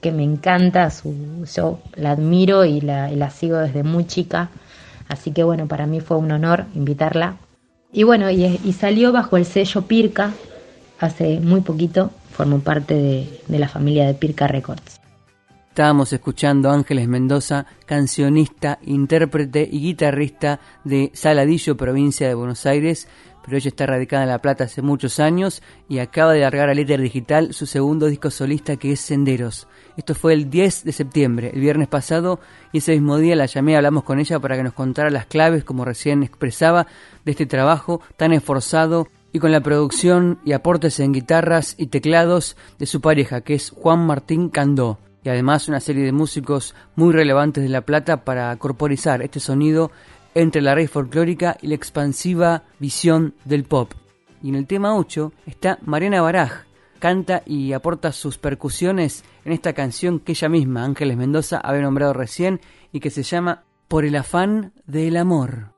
que 0.00 0.12
me 0.12 0.22
encanta, 0.22 0.90
su, 0.90 1.44
yo 1.54 1.80
la 1.96 2.12
admiro 2.12 2.64
y 2.64 2.80
la, 2.80 3.30
sigo 3.30 3.56
desde 3.58 3.82
muy 3.82 4.06
chica, 4.06 4.50
así 5.08 5.32
que 5.32 5.42
bueno, 5.42 5.66
para 5.66 5.86
mí 5.86 6.00
fue 6.00 6.16
un 6.16 6.30
honor 6.30 6.66
invitarla. 6.74 7.36
Y 7.92 8.02
bueno, 8.02 8.30
y, 8.30 8.60
y 8.64 8.72
salió 8.74 9.12
bajo 9.12 9.36
el 9.36 9.44
sello 9.44 9.82
Pirca, 9.82 10.32
hace 11.00 11.40
muy 11.40 11.62
poquito, 11.62 12.10
formó 12.32 12.60
parte 12.60 12.94
de, 12.94 13.40
de 13.48 13.58
la 13.58 13.68
familia 13.68 14.06
de 14.06 14.14
Pirca 14.14 14.46
Records. 14.46 15.00
Estábamos 15.78 16.12
escuchando 16.12 16.70
a 16.70 16.74
Ángeles 16.74 17.06
Mendoza, 17.06 17.64
cancionista, 17.86 18.80
intérprete 18.84 19.68
y 19.70 19.80
guitarrista 19.80 20.58
de 20.82 21.12
Saladillo, 21.14 21.76
provincia 21.76 22.26
de 22.26 22.34
Buenos 22.34 22.66
Aires, 22.66 23.06
pero 23.48 23.56
ella 23.56 23.68
está 23.70 23.86
radicada 23.86 24.24
en 24.24 24.28
La 24.28 24.42
Plata 24.42 24.64
hace 24.64 24.82
muchos 24.82 25.18
años 25.18 25.62
y 25.88 26.00
acaba 26.00 26.34
de 26.34 26.40
largar 26.40 26.68
a 26.68 26.74
Letter 26.74 27.00
Digital 27.00 27.54
su 27.54 27.64
segundo 27.64 28.06
disco 28.06 28.30
solista 28.30 28.76
que 28.76 28.92
es 28.92 29.00
Senderos. 29.00 29.66
Esto 29.96 30.14
fue 30.14 30.34
el 30.34 30.50
10 30.50 30.84
de 30.84 30.92
septiembre, 30.92 31.50
el 31.54 31.60
viernes 31.60 31.88
pasado, 31.88 32.40
y 32.72 32.78
ese 32.78 32.92
mismo 32.92 33.16
día 33.16 33.36
la 33.36 33.46
llamé 33.46 33.72
y 33.72 33.74
hablamos 33.76 34.04
con 34.04 34.20
ella 34.20 34.38
para 34.38 34.54
que 34.56 34.64
nos 34.64 34.74
contara 34.74 35.08
las 35.08 35.24
claves, 35.24 35.64
como 35.64 35.86
recién 35.86 36.22
expresaba, 36.22 36.86
de 37.24 37.30
este 37.30 37.46
trabajo 37.46 38.02
tan 38.18 38.34
esforzado 38.34 39.08
y 39.32 39.38
con 39.38 39.50
la 39.50 39.62
producción 39.62 40.38
y 40.44 40.52
aportes 40.52 41.00
en 41.00 41.12
guitarras 41.12 41.74
y 41.78 41.86
teclados 41.86 42.54
de 42.78 42.84
su 42.84 43.00
pareja, 43.00 43.40
que 43.40 43.54
es 43.54 43.70
Juan 43.70 44.06
Martín 44.06 44.50
Candó 44.50 44.98
y 45.24 45.28
además 45.30 45.68
una 45.68 45.80
serie 45.80 46.04
de 46.04 46.12
músicos 46.12 46.74
muy 46.96 47.12
relevantes 47.12 47.62
de 47.62 47.68
La 47.68 47.80
Plata 47.80 48.24
para 48.24 48.54
corporizar 48.56 49.22
este 49.22 49.40
sonido 49.40 49.90
entre 50.38 50.62
la 50.62 50.74
raíz 50.74 50.90
folclórica 50.90 51.56
y 51.60 51.66
la 51.66 51.74
expansiva 51.74 52.62
visión 52.78 53.34
del 53.44 53.64
pop. 53.64 53.92
Y 54.40 54.50
en 54.50 54.54
el 54.54 54.66
tema 54.66 54.96
8 54.96 55.32
está 55.46 55.78
Mariana 55.82 56.22
Baraj, 56.22 56.64
canta 57.00 57.42
y 57.44 57.72
aporta 57.72 58.12
sus 58.12 58.38
percusiones 58.38 59.24
en 59.44 59.52
esta 59.52 59.72
canción 59.72 60.20
que 60.20 60.32
ella 60.32 60.48
misma, 60.48 60.84
Ángeles 60.84 61.16
Mendoza, 61.16 61.58
había 61.58 61.82
nombrado 61.82 62.12
recién 62.12 62.60
y 62.92 63.00
que 63.00 63.10
se 63.10 63.24
llama 63.24 63.64
Por 63.88 64.04
el 64.04 64.14
afán 64.14 64.72
del 64.86 65.16
amor. 65.16 65.77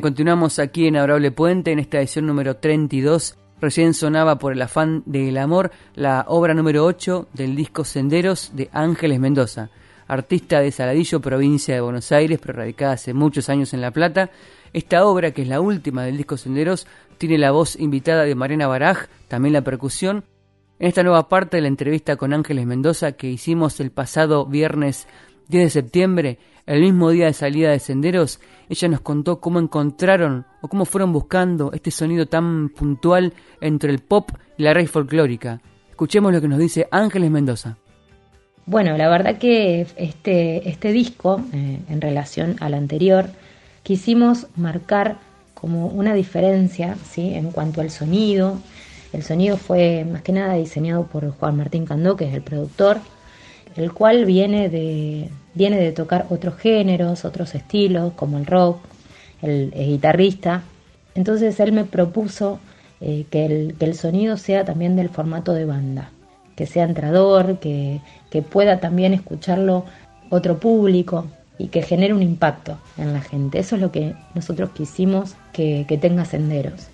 Continuamos 0.00 0.58
aquí 0.58 0.86
en 0.86 0.96
Adorable 0.96 1.30
Puente 1.30 1.70
en 1.70 1.78
esta 1.78 1.98
edición 1.98 2.26
número 2.26 2.56
32. 2.56 3.36
Recién 3.60 3.94
sonaba 3.94 4.38
por 4.38 4.52
el 4.52 4.62
afán 4.62 5.02
del 5.06 5.36
amor 5.38 5.70
la 5.94 6.24
obra 6.28 6.54
número 6.54 6.84
8 6.84 7.28
del 7.32 7.54
disco 7.54 7.84
Senderos 7.84 8.52
de 8.54 8.70
Ángeles 8.72 9.20
Mendoza, 9.20 9.70
artista 10.08 10.60
de 10.60 10.72
Saladillo, 10.72 11.20
provincia 11.20 11.74
de 11.74 11.80
Buenos 11.80 12.12
Aires, 12.12 12.38
pero 12.40 12.58
radicada 12.58 12.94
hace 12.94 13.14
muchos 13.14 13.48
años 13.48 13.74
en 13.74 13.80
La 13.80 13.90
Plata. 13.90 14.30
Esta 14.72 15.04
obra, 15.06 15.32
que 15.32 15.42
es 15.42 15.48
la 15.48 15.60
última 15.60 16.04
del 16.04 16.16
disco 16.16 16.36
Senderos, 16.36 16.86
tiene 17.18 17.38
la 17.38 17.52
voz 17.52 17.76
invitada 17.76 18.24
de 18.24 18.34
Mariana 18.34 18.66
Baraj, 18.66 19.06
también 19.28 19.52
la 19.52 19.62
percusión. 19.62 20.24
En 20.78 20.88
esta 20.88 21.02
nueva 21.02 21.28
parte 21.28 21.56
de 21.56 21.62
la 21.62 21.68
entrevista 21.68 22.16
con 22.16 22.32
Ángeles 22.32 22.66
Mendoza 22.66 23.12
que 23.12 23.28
hicimos 23.28 23.78
el 23.80 23.90
pasado 23.90 24.46
viernes 24.46 25.06
10 25.48 25.64
de 25.64 25.70
septiembre, 25.70 26.38
el 26.66 26.80
mismo 26.80 27.10
día 27.10 27.26
de 27.26 27.32
salida 27.32 27.70
de 27.70 27.78
Senderos, 27.78 28.40
ella 28.68 28.88
nos 28.88 29.00
contó 29.00 29.40
cómo 29.40 29.58
encontraron 29.58 30.46
o 30.62 30.68
cómo 30.68 30.84
fueron 30.84 31.12
buscando 31.12 31.72
este 31.72 31.90
sonido 31.90 32.26
tan 32.26 32.70
puntual 32.70 33.34
entre 33.60 33.90
el 33.90 33.98
pop 33.98 34.30
y 34.56 34.62
la 34.62 34.72
raíz 34.72 34.90
folclórica. 34.90 35.60
Escuchemos 35.90 36.32
lo 36.32 36.40
que 36.40 36.48
nos 36.48 36.58
dice 36.58 36.88
Ángeles 36.90 37.30
Mendoza. 37.30 37.76
Bueno, 38.66 38.96
la 38.96 39.08
verdad 39.10 39.36
que 39.36 39.86
este, 39.96 40.68
este 40.68 40.92
disco, 40.92 41.42
eh, 41.52 41.80
en 41.88 42.00
relación 42.00 42.56
al 42.60 42.72
anterior, 42.72 43.28
quisimos 43.82 44.46
marcar 44.56 45.18
como 45.52 45.88
una 45.88 46.14
diferencia 46.14 46.96
¿sí? 47.04 47.34
en 47.34 47.50
cuanto 47.50 47.82
al 47.82 47.90
sonido. 47.90 48.58
El 49.12 49.22
sonido 49.22 49.58
fue 49.58 50.06
más 50.10 50.22
que 50.22 50.32
nada 50.32 50.54
diseñado 50.54 51.06
por 51.06 51.30
Juan 51.30 51.58
Martín 51.58 51.84
Candó, 51.84 52.16
que 52.16 52.26
es 52.26 52.34
el 52.34 52.42
productor, 52.42 52.98
el 53.76 53.92
cual 53.92 54.24
viene 54.24 54.68
de, 54.68 55.30
viene 55.54 55.78
de 55.78 55.92
tocar 55.92 56.26
otros 56.30 56.56
géneros, 56.56 57.24
otros 57.24 57.54
estilos, 57.54 58.12
como 58.14 58.38
el 58.38 58.46
rock, 58.46 58.78
el, 59.42 59.70
guitarrista. 59.72 60.62
Entonces 61.14 61.58
él 61.60 61.72
me 61.72 61.84
propuso 61.84 62.58
eh, 63.00 63.26
que, 63.30 63.46
el, 63.46 63.74
que, 63.78 63.84
el, 63.86 63.94
sonido 63.94 64.36
sea 64.36 64.64
también 64.64 64.96
del 64.96 65.08
formato 65.08 65.52
de 65.52 65.64
banda, 65.64 66.10
que 66.56 66.66
sea 66.66 66.84
entrador, 66.84 67.58
que, 67.58 68.00
que 68.30 68.42
pueda 68.42 68.80
también 68.80 69.14
escucharlo 69.14 69.84
otro 70.30 70.58
público 70.58 71.26
y 71.58 71.68
que 71.68 71.82
genere 71.82 72.14
un 72.14 72.22
impacto 72.22 72.78
en 72.96 73.12
la 73.12 73.20
gente. 73.20 73.58
Eso 73.58 73.76
es 73.76 73.82
lo 73.82 73.92
que 73.92 74.14
nosotros 74.34 74.70
quisimos 74.70 75.34
que, 75.52 75.84
que 75.88 75.98
tenga 75.98 76.24
senderos. 76.24 76.88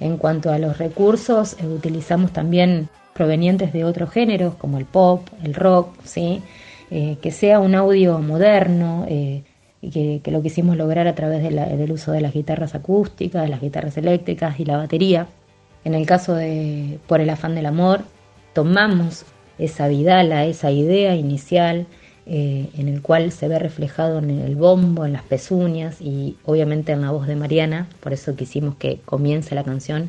En 0.00 0.16
cuanto 0.18 0.50
a 0.50 0.58
los 0.58 0.78
recursos, 0.78 1.56
eh, 1.60 1.66
utilizamos 1.66 2.32
también 2.32 2.88
provenientes 3.14 3.72
de 3.72 3.84
otros 3.84 4.10
géneros 4.10 4.54
como 4.54 4.78
el 4.78 4.84
pop, 4.84 5.28
el 5.42 5.54
rock, 5.54 5.94
¿sí? 6.04 6.42
Eh, 6.90 7.16
que 7.22 7.30
sea 7.30 7.60
un 7.60 7.74
audio 7.74 8.18
moderno, 8.18 9.06
eh, 9.08 9.42
y 9.84 10.20
que, 10.20 10.30
lo 10.30 10.42
quisimos 10.42 10.76
lograr 10.76 11.06
a 11.06 11.14
través 11.14 11.42
del 11.42 11.92
uso 11.92 12.12
de 12.12 12.22
las 12.22 12.32
guitarras 12.32 12.74
acústicas, 12.74 13.42
de 13.42 13.48
las 13.48 13.60
guitarras 13.60 13.96
eléctricas 13.98 14.58
y 14.58 14.64
la 14.64 14.78
batería. 14.78 15.26
En 15.84 15.94
el 15.94 16.06
caso 16.06 16.34
de 16.34 16.98
Por 17.06 17.20
el 17.20 17.28
afán 17.28 17.54
del 17.54 17.66
amor, 17.66 18.00
tomamos 18.54 19.26
esa 19.58 19.86
vidala, 19.88 20.46
esa 20.46 20.70
idea 20.70 21.14
inicial, 21.14 21.86
eh, 22.26 22.70
en 22.78 22.88
el 22.88 23.02
cual 23.02 23.30
se 23.32 23.48
ve 23.48 23.58
reflejado 23.58 24.18
en 24.18 24.30
el 24.30 24.56
bombo, 24.56 25.04
en 25.04 25.12
las 25.12 25.22
pezuñas 25.22 26.00
y 26.00 26.38
obviamente 26.46 26.92
en 26.92 27.02
la 27.02 27.10
voz 27.10 27.26
de 27.26 27.36
Mariana, 27.36 27.86
por 28.00 28.14
eso 28.14 28.34
quisimos 28.34 28.76
que 28.76 29.00
comience 29.04 29.54
la 29.54 29.64
canción 29.64 30.08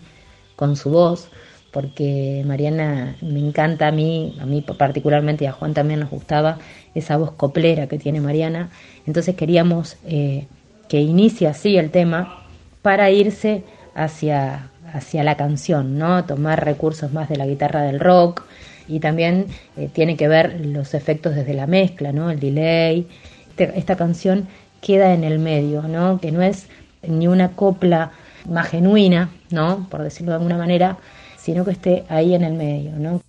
con 0.55 0.77
su 0.77 0.89
voz, 0.89 1.27
porque 1.75 2.41
Mariana 2.45 3.17
me 3.21 3.37
encanta 3.39 3.89
a 3.89 3.91
mí, 3.91 4.33
a 4.39 4.45
mí 4.45 4.61
particularmente 4.61 5.43
y 5.43 5.47
a 5.47 5.51
Juan 5.51 5.73
también 5.73 5.99
nos 5.99 6.09
gustaba 6.09 6.57
esa 6.95 7.17
voz 7.17 7.33
coplera 7.33 7.87
que 7.87 7.97
tiene 7.97 8.21
Mariana. 8.21 8.69
Entonces 9.05 9.35
queríamos 9.35 9.97
eh, 10.07 10.47
que 10.87 11.01
inicie 11.01 11.49
así 11.49 11.75
el 11.75 11.91
tema 11.91 12.45
para 12.81 13.11
irse 13.11 13.65
hacia, 13.93 14.69
hacia 14.93 15.25
la 15.25 15.35
canción, 15.35 15.97
¿no? 15.97 16.23
Tomar 16.23 16.63
recursos 16.63 17.11
más 17.11 17.27
de 17.27 17.35
la 17.35 17.45
guitarra 17.45 17.81
del 17.81 17.99
rock 17.99 18.43
y 18.87 19.01
también 19.01 19.47
eh, 19.75 19.89
tiene 19.91 20.15
que 20.15 20.29
ver 20.29 20.65
los 20.65 20.93
efectos 20.93 21.35
desde 21.35 21.55
la 21.55 21.67
mezcla, 21.67 22.13
¿no? 22.13 22.31
El 22.31 22.39
delay. 22.39 23.05
Este, 23.49 23.77
esta 23.77 23.97
canción 23.97 24.47
queda 24.79 25.13
en 25.13 25.25
el 25.25 25.39
medio, 25.39 25.81
¿no? 25.81 26.21
Que 26.21 26.31
no 26.31 26.41
es 26.41 26.67
ni 27.05 27.27
una 27.27 27.51
copla 27.51 28.11
más 28.49 28.69
genuina, 28.69 29.29
¿no? 29.51 29.87
Por 29.91 30.03
decirlo 30.03 30.31
de 30.31 30.37
alguna 30.37 30.57
manera, 30.57 30.99
sino 31.45 31.63
que 31.63 31.71
esté 31.71 32.05
ahí 32.09 32.33
en 32.33 32.43
el 32.43 32.53
medio, 32.53 32.93
¿no? 32.97 33.21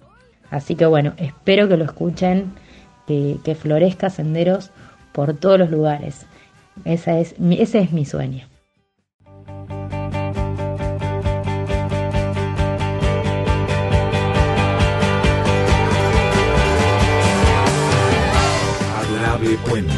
Así 0.51 0.75
que 0.75 0.87
bueno, 0.87 1.13
espero 1.19 1.69
que 1.69 1.77
lo 1.77 1.85
escuchen, 1.85 2.55
que, 3.07 3.55
florezca 3.61 4.09
senderos 4.09 4.71
por 5.13 5.35
todos 5.35 5.59
los 5.59 5.71
lugares. 5.71 6.25
Esa 6.87 7.19
es, 7.19 7.35
ese 7.51 7.81
es 7.81 7.93
mi 7.93 8.07
sueño. 8.07 8.47
Adorable 18.99 19.59
Puente. 19.69 19.93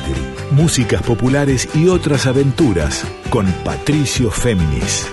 Músicas 0.51 1.03
populares 1.03 1.69
y 1.73 1.87
otras 1.87 2.27
aventuras 2.27 3.05
con 3.31 3.47
Patricio 3.63 4.33
Féminis. 4.33 5.09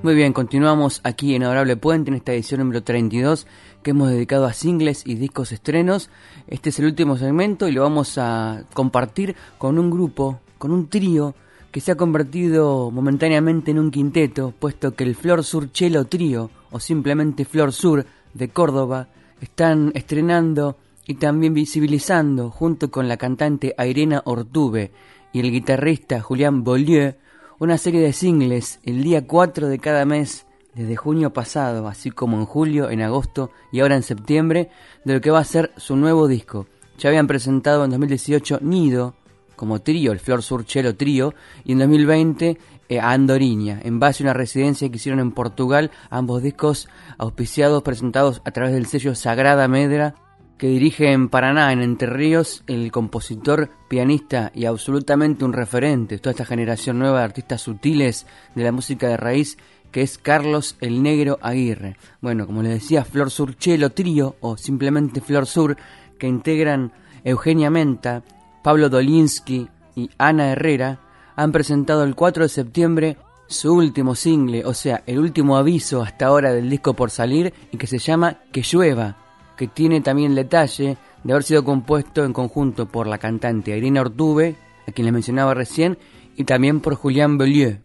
Muy 0.00 0.14
bien, 0.14 0.32
continuamos 0.32 1.00
aquí 1.02 1.34
en 1.34 1.42
Adorable 1.42 1.76
Puente 1.76 2.10
en 2.10 2.14
esta 2.14 2.32
edición 2.32 2.60
número 2.60 2.84
32 2.84 3.48
que 3.82 3.90
hemos 3.90 4.10
dedicado 4.10 4.46
a 4.46 4.52
singles 4.52 5.02
y 5.04 5.16
discos 5.16 5.50
estrenos. 5.50 6.08
Este 6.46 6.68
es 6.68 6.78
el 6.78 6.84
último 6.84 7.16
segmento 7.16 7.66
y 7.66 7.72
lo 7.72 7.82
vamos 7.82 8.16
a 8.16 8.62
compartir 8.74 9.34
con 9.58 9.76
un 9.76 9.90
grupo, 9.90 10.38
con 10.56 10.70
un 10.70 10.88
trío 10.88 11.34
que 11.72 11.80
se 11.80 11.90
ha 11.90 11.96
convertido 11.96 12.92
momentáneamente 12.92 13.72
en 13.72 13.80
un 13.80 13.90
quinteto, 13.90 14.54
puesto 14.56 14.94
que 14.94 15.02
el 15.02 15.16
Flor 15.16 15.42
Sur 15.42 15.72
Chelo 15.72 16.04
Trío 16.04 16.48
o 16.70 16.78
simplemente 16.78 17.44
Flor 17.44 17.72
Sur 17.72 18.06
de 18.34 18.48
Córdoba 18.50 19.08
están 19.40 19.90
estrenando 19.96 20.76
y 21.08 21.14
también 21.14 21.54
visibilizando 21.54 22.50
junto 22.50 22.92
con 22.92 23.08
la 23.08 23.16
cantante 23.16 23.74
Irena 23.76 24.22
Ortube 24.26 24.92
y 25.32 25.40
el 25.40 25.50
guitarrista 25.50 26.20
Julián 26.20 26.62
Bollieu 26.62 27.14
una 27.58 27.78
serie 27.78 28.00
de 28.00 28.12
singles 28.12 28.78
el 28.84 29.02
día 29.02 29.26
4 29.26 29.68
de 29.68 29.78
cada 29.78 30.04
mes 30.04 30.46
desde 30.74 30.96
junio 30.96 31.32
pasado, 31.32 31.88
así 31.88 32.10
como 32.10 32.38
en 32.38 32.44
julio, 32.44 32.90
en 32.90 33.02
agosto 33.02 33.50
y 33.72 33.80
ahora 33.80 33.96
en 33.96 34.02
septiembre, 34.02 34.70
de 35.04 35.14
lo 35.14 35.20
que 35.20 35.30
va 35.30 35.40
a 35.40 35.44
ser 35.44 35.72
su 35.76 35.96
nuevo 35.96 36.28
disco. 36.28 36.66
Ya 36.98 37.08
habían 37.08 37.26
presentado 37.26 37.84
en 37.84 37.90
2018 37.90 38.60
Nido 38.62 39.14
como 39.56 39.80
trío, 39.80 40.12
el 40.12 40.20
Flor 40.20 40.42
Sur 40.42 40.64
Chelo 40.64 40.94
Trío, 40.94 41.34
y 41.64 41.72
en 41.72 41.78
2020 41.80 42.58
eh, 42.88 43.00
en 43.00 43.98
base 43.98 44.22
a 44.22 44.26
una 44.26 44.34
residencia 44.34 44.88
que 44.88 44.96
hicieron 44.96 45.18
en 45.18 45.32
Portugal, 45.32 45.90
ambos 46.10 46.42
discos 46.42 46.88
auspiciados, 47.18 47.82
presentados 47.82 48.40
a 48.44 48.52
través 48.52 48.72
del 48.72 48.86
sello 48.86 49.16
Sagrada 49.16 49.66
Medra 49.66 50.14
que 50.58 50.66
dirige 50.66 51.12
en 51.12 51.28
Paraná, 51.28 51.72
en 51.72 51.80
Entre 51.82 52.08
Ríos, 52.08 52.64
el 52.66 52.90
compositor, 52.90 53.70
pianista 53.88 54.50
y 54.54 54.64
absolutamente 54.64 55.44
un 55.44 55.52
referente, 55.52 56.18
toda 56.18 56.32
esta 56.32 56.44
generación 56.44 56.98
nueva 56.98 57.20
de 57.20 57.24
artistas 57.24 57.62
sutiles 57.62 58.26
de 58.56 58.64
la 58.64 58.72
música 58.72 59.08
de 59.08 59.16
raíz, 59.16 59.56
que 59.92 60.02
es 60.02 60.18
Carlos 60.18 60.76
el 60.80 61.02
Negro 61.02 61.38
Aguirre. 61.42 61.96
Bueno, 62.20 62.44
como 62.44 62.62
les 62.62 62.72
decía, 62.72 63.04
Flor 63.04 63.30
Sur 63.30 63.56
Chelo 63.56 63.90
Trío, 63.90 64.34
o 64.40 64.56
simplemente 64.56 65.20
Flor 65.20 65.46
Sur, 65.46 65.76
que 66.18 66.26
integran 66.26 66.92
Eugenia 67.22 67.70
Menta, 67.70 68.24
Pablo 68.64 68.88
Dolinsky 68.88 69.68
y 69.94 70.10
Ana 70.18 70.50
Herrera, 70.50 71.00
han 71.36 71.52
presentado 71.52 72.02
el 72.02 72.16
4 72.16 72.42
de 72.42 72.48
septiembre 72.48 73.16
su 73.46 73.72
último 73.72 74.16
single, 74.16 74.64
o 74.66 74.74
sea, 74.74 75.04
el 75.06 75.20
último 75.20 75.56
aviso 75.56 76.02
hasta 76.02 76.26
ahora 76.26 76.52
del 76.52 76.68
disco 76.68 76.94
por 76.94 77.10
salir 77.10 77.54
y 77.72 77.76
que 77.78 77.86
se 77.86 77.98
llama 77.98 78.40
Que 78.52 78.62
llueva 78.62 79.27
que 79.58 79.68
tiene 79.68 80.00
también 80.00 80.30
el 80.30 80.36
detalle 80.36 80.96
de 81.24 81.32
haber 81.32 81.42
sido 81.42 81.64
compuesto 81.64 82.24
en 82.24 82.32
conjunto 82.32 82.86
por 82.86 83.06
la 83.06 83.18
cantante 83.18 83.76
Irina 83.76 84.00
Ortube, 84.00 84.56
a 84.86 84.92
quien 84.92 85.04
les 85.04 85.12
mencionaba 85.12 85.52
recién, 85.52 85.98
y 86.36 86.44
también 86.44 86.80
por 86.80 86.94
Julián 86.94 87.36
Bellieu. 87.36 87.80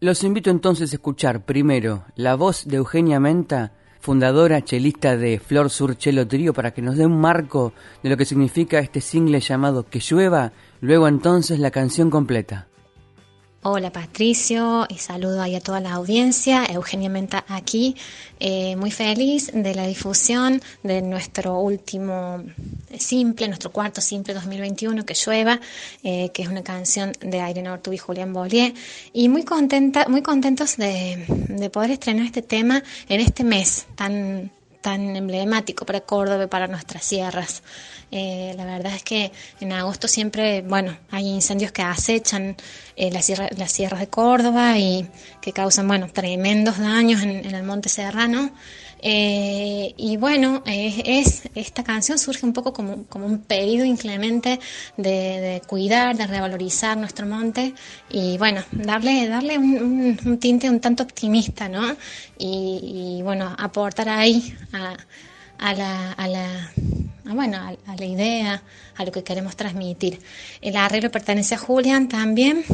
Los 0.00 0.24
invito 0.24 0.50
entonces 0.50 0.90
a 0.90 0.96
escuchar 0.96 1.44
primero 1.44 2.04
la 2.16 2.34
voz 2.34 2.66
de 2.66 2.78
Eugenia 2.78 3.20
Menta, 3.20 3.72
fundadora 4.00 4.64
chelista 4.64 5.16
de 5.16 5.38
Flor 5.38 5.70
Sur 5.70 5.98
Chelo 5.98 6.26
Trío, 6.26 6.54
para 6.54 6.72
que 6.72 6.82
nos 6.82 6.96
dé 6.96 7.04
un 7.04 7.20
marco 7.20 7.74
de 8.02 8.08
lo 8.08 8.16
que 8.16 8.24
significa 8.24 8.78
este 8.78 9.00
single 9.00 9.40
llamado 9.40 9.86
Que 9.86 10.00
llueva, 10.00 10.52
luego 10.80 11.08
entonces 11.08 11.58
la 11.58 11.70
canción 11.70 12.08
completa. 12.08 12.67
Hola 13.64 13.90
Patricio 13.90 14.86
y 14.88 14.98
saludo 14.98 15.42
ahí 15.42 15.56
a 15.56 15.60
toda 15.60 15.80
la 15.80 15.94
audiencia. 15.94 16.64
Eugenia 16.66 17.10
Menta 17.10 17.44
aquí, 17.48 17.96
eh, 18.38 18.76
muy 18.76 18.92
feliz 18.92 19.50
de 19.52 19.74
la 19.74 19.84
difusión 19.84 20.62
de 20.84 21.02
nuestro 21.02 21.58
último 21.58 22.44
simple, 22.96 23.48
nuestro 23.48 23.72
cuarto 23.72 24.00
simple 24.00 24.32
2021, 24.32 25.04
Que 25.04 25.14
llueva, 25.14 25.60
eh, 26.04 26.30
que 26.32 26.42
es 26.42 26.48
una 26.48 26.62
canción 26.62 27.10
de 27.18 27.38
Irene 27.50 27.70
Ortub 27.70 27.94
y 27.94 27.98
Julián 27.98 28.32
Bollier. 28.32 28.74
Y 29.12 29.28
muy 29.28 29.42
contenta, 29.42 30.06
muy 30.08 30.22
contentos 30.22 30.76
de, 30.76 31.24
de 31.48 31.68
poder 31.68 31.90
estrenar 31.90 32.26
este 32.26 32.42
tema 32.42 32.84
en 33.08 33.20
este 33.20 33.42
mes 33.42 33.88
tan, 33.96 34.52
tan 34.80 35.16
emblemático 35.16 35.84
para 35.84 36.00
Córdoba 36.00 36.44
y 36.44 36.46
para 36.46 36.66
nuestras 36.66 37.04
sierras. 37.04 37.62
Eh, 38.10 38.54
la 38.56 38.64
verdad 38.64 38.94
es 38.94 39.02
que 39.02 39.32
en 39.60 39.72
agosto 39.72 40.08
siempre, 40.08 40.62
bueno, 40.62 40.96
hay 41.10 41.26
incendios 41.26 41.72
que 41.72 41.82
acechan 41.82 42.56
eh, 42.96 43.10
las, 43.10 43.26
sierras 43.72 44.00
de 44.00 44.08
Córdoba 44.08 44.78
y 44.78 45.06
que 45.42 45.52
causan, 45.52 45.86
bueno, 45.88 46.08
tremendos 46.10 46.78
daños 46.78 47.22
en, 47.22 47.44
el 47.44 47.62
Monte 47.64 47.88
Serrano. 47.88 48.50
Eh, 49.00 49.94
y 49.96 50.16
bueno, 50.16 50.62
es, 50.66 51.42
esta 51.54 51.84
canción 51.84 52.18
surge 52.18 52.44
un 52.44 52.52
poco 52.52 52.72
como, 52.72 53.06
un 53.14 53.38
pedido 53.38 53.84
inclemente 53.84 54.58
de, 54.96 55.62
cuidar, 55.66 56.16
de 56.16 56.26
revalorizar 56.26 56.96
nuestro 56.96 57.26
monte 57.26 57.74
y 58.10 58.38
bueno, 58.38 58.62
darle, 58.72 59.28
darle 59.28 59.58
un, 59.58 60.38
tinte 60.40 60.68
un 60.68 60.80
tanto 60.80 61.02
optimista, 61.02 61.68
¿no? 61.68 61.96
Y, 62.38 63.20
bueno, 63.22 63.54
aportar 63.58 64.08
ahí 64.08 64.54
a 64.72 64.96
la 65.58 66.72
bueno, 67.34 67.58
a, 67.58 67.96
la 67.96 68.06
idea, 68.06 68.62
a 68.96 69.04
lo 69.04 69.12
que 69.12 69.22
queremos 69.22 69.54
transmitir. 69.56 70.18
El 70.62 70.76
arreglo 70.76 71.10
pertenece 71.10 71.54
a 71.54 71.58
Julian 71.58 72.08
también 72.08 72.64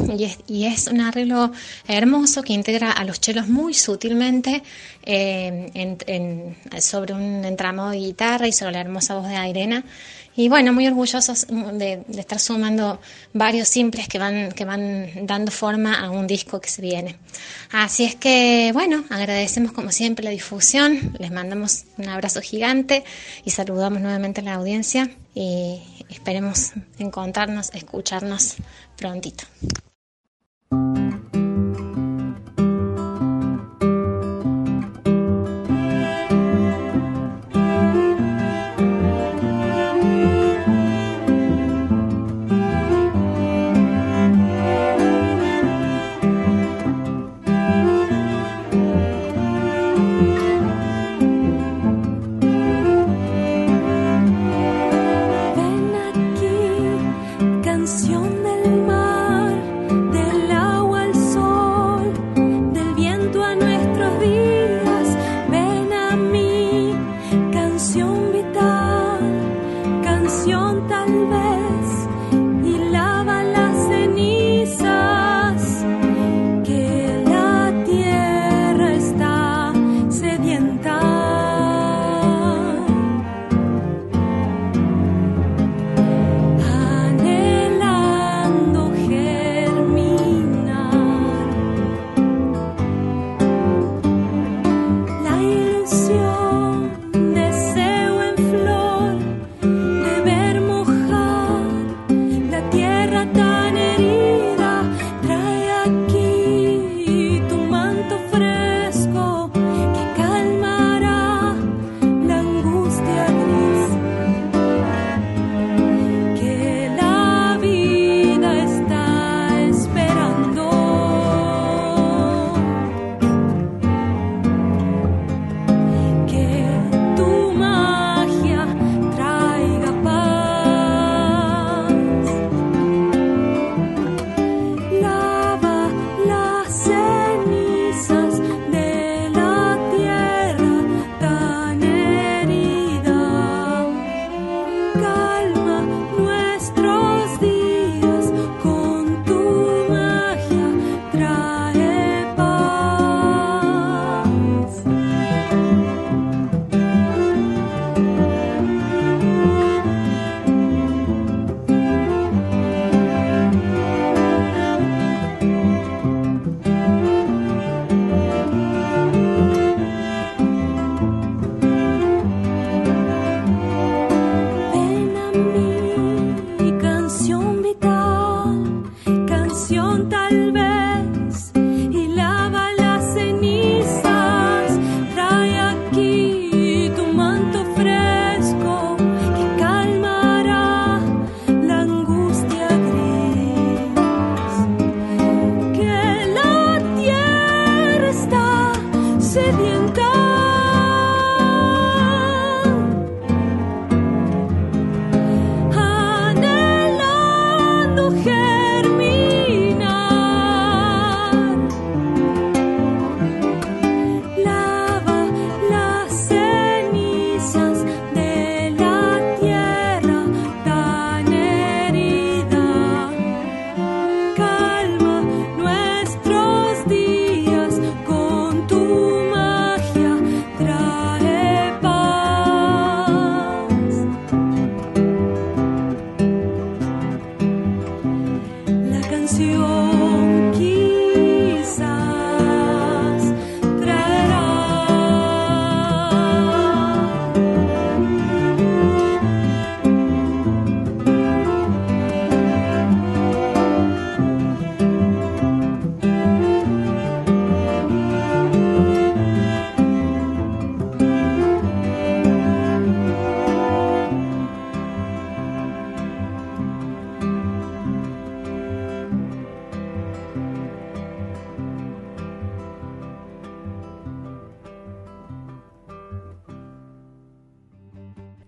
y 0.47 0.65
es, 0.65 0.87
un 0.87 1.01
arreglo 1.01 1.51
hermoso 1.87 2.41
que 2.41 2.53
integra 2.53 2.91
a 2.91 3.03
los 3.03 3.19
chelos 3.19 3.47
muy 3.47 3.73
sutilmente 3.73 4.63
eh, 5.03 6.37
sobre 6.79 7.13
un 7.13 7.43
entramado 7.43 7.89
de 7.89 7.97
guitarra 7.97 8.47
y 8.47 8.53
sobre 8.53 8.73
la 8.73 8.81
hermosa 8.81 9.15
voz 9.15 9.27
de 9.27 9.49
Irena 9.49 9.83
y 10.35 10.49
bueno, 10.49 10.73
muy 10.73 10.87
orgullosos 10.87 11.47
de, 11.47 12.03
estar 12.17 12.39
sumando 12.39 12.99
varios 13.33 13.69
simples 13.69 14.07
que 14.07 14.19
van, 14.19 14.51
que 14.51 14.65
van 14.65 15.25
dando 15.25 15.51
forma 15.51 15.93
a 15.99 16.09
un 16.09 16.27
disco 16.27 16.59
que 16.59 16.69
se 16.69 16.81
viene. 16.81 17.15
Así 17.71 18.03
es 18.03 18.15
que, 18.15 18.71
bueno, 18.73 19.05
agradecemos 19.09 19.71
como 19.71 19.91
siempre 19.91 20.25
la 20.25 20.31
difusión, 20.31 21.15
les 21.19 21.31
mandamos 21.31 21.85
un 21.97 22.09
abrazo 22.09 22.41
gigante 22.41 23.03
y 23.45 23.51
saludamos 23.51 24.01
nuevamente 24.01 24.41
a 24.41 24.43
la 24.43 24.55
audiencia 24.55 25.09
y 25.33 25.81
esperemos 26.09 26.71
encontrarnos, 26.99 27.71
escucharnos 27.73 28.55
prontito. 28.97 29.45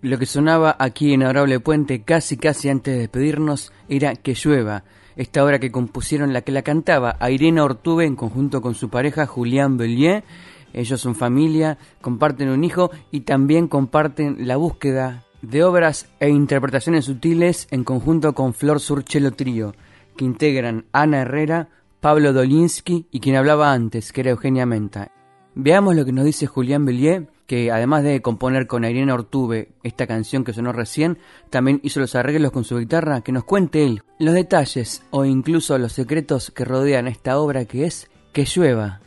Lo 0.07 0.17
que 0.17 0.25
sonaba 0.25 0.73
aquí 0.79 1.11
en 1.11 1.23
Adorable 1.23 1.59
Puente 1.59 2.01
casi 2.01 2.37
casi 2.37 2.69
antes 2.69 2.93
de 2.93 3.01
despedirnos 3.01 3.73
era 3.89 4.15
Que 4.15 4.35
llueva, 4.35 4.85
esta 5.17 5.43
obra 5.43 5.59
que 5.59 5.69
compusieron 5.69 6.31
la 6.31 6.43
que 6.43 6.53
la 6.53 6.61
cantaba 6.61 7.17
a 7.19 7.29
Irene 7.29 7.59
Ortube 7.59 8.05
en 8.05 8.15
conjunto 8.15 8.61
con 8.61 8.73
su 8.73 8.87
pareja 8.89 9.25
Julián 9.25 9.75
Bellier. 9.75 10.23
Ellos 10.71 11.01
son 11.01 11.13
familia, 11.13 11.77
comparten 11.99 12.47
un 12.47 12.63
hijo 12.63 12.89
y 13.11 13.21
también 13.21 13.67
comparten 13.67 14.47
la 14.47 14.55
búsqueda 14.55 15.25
de 15.41 15.65
obras 15.65 16.07
e 16.21 16.29
interpretaciones 16.29 17.03
sutiles 17.03 17.67
en 17.71 17.83
conjunto 17.83 18.33
con 18.33 18.53
Flor 18.53 18.79
Surchelo 18.79 19.31
Trío, 19.31 19.75
que 20.15 20.23
integran 20.23 20.85
Ana 20.93 21.23
Herrera, 21.23 21.67
Pablo 21.99 22.31
Dolinsky 22.31 23.07
y 23.11 23.19
quien 23.19 23.35
hablaba 23.35 23.73
antes, 23.73 24.13
que 24.13 24.21
era 24.21 24.31
Eugenia 24.31 24.65
Menta. 24.65 25.11
Veamos 25.53 25.97
lo 25.97 26.05
que 26.05 26.13
nos 26.13 26.23
dice 26.23 26.47
Julián 26.47 26.85
Bellier, 26.85 27.27
que 27.47 27.71
además 27.71 28.03
de 28.03 28.21
componer 28.21 28.67
con 28.67 28.83
Irene 28.83 29.13
Ortube 29.13 29.69
esta 29.81 30.05
canción 30.05 30.43
que 30.43 30.53
sonó 30.53 30.73
recién, 30.73 31.17
también 31.49 31.79
hizo 31.83 31.99
los 31.99 32.13
arreglos 32.13 32.51
con 32.51 32.65
su 32.65 32.77
guitarra, 32.77 33.21
que 33.21 33.31
nos 33.31 33.45
cuente 33.45 33.85
él 33.85 34.03
los 34.19 34.33
detalles 34.33 35.01
o 35.09 35.25
incluso 35.25 35.77
los 35.77 35.93
secretos 35.93 36.51
que 36.51 36.65
rodean 36.65 37.07
esta 37.07 37.39
obra 37.39 37.65
que 37.65 37.85
es 37.85 38.09
Que 38.33 38.45
llueva. 38.45 38.99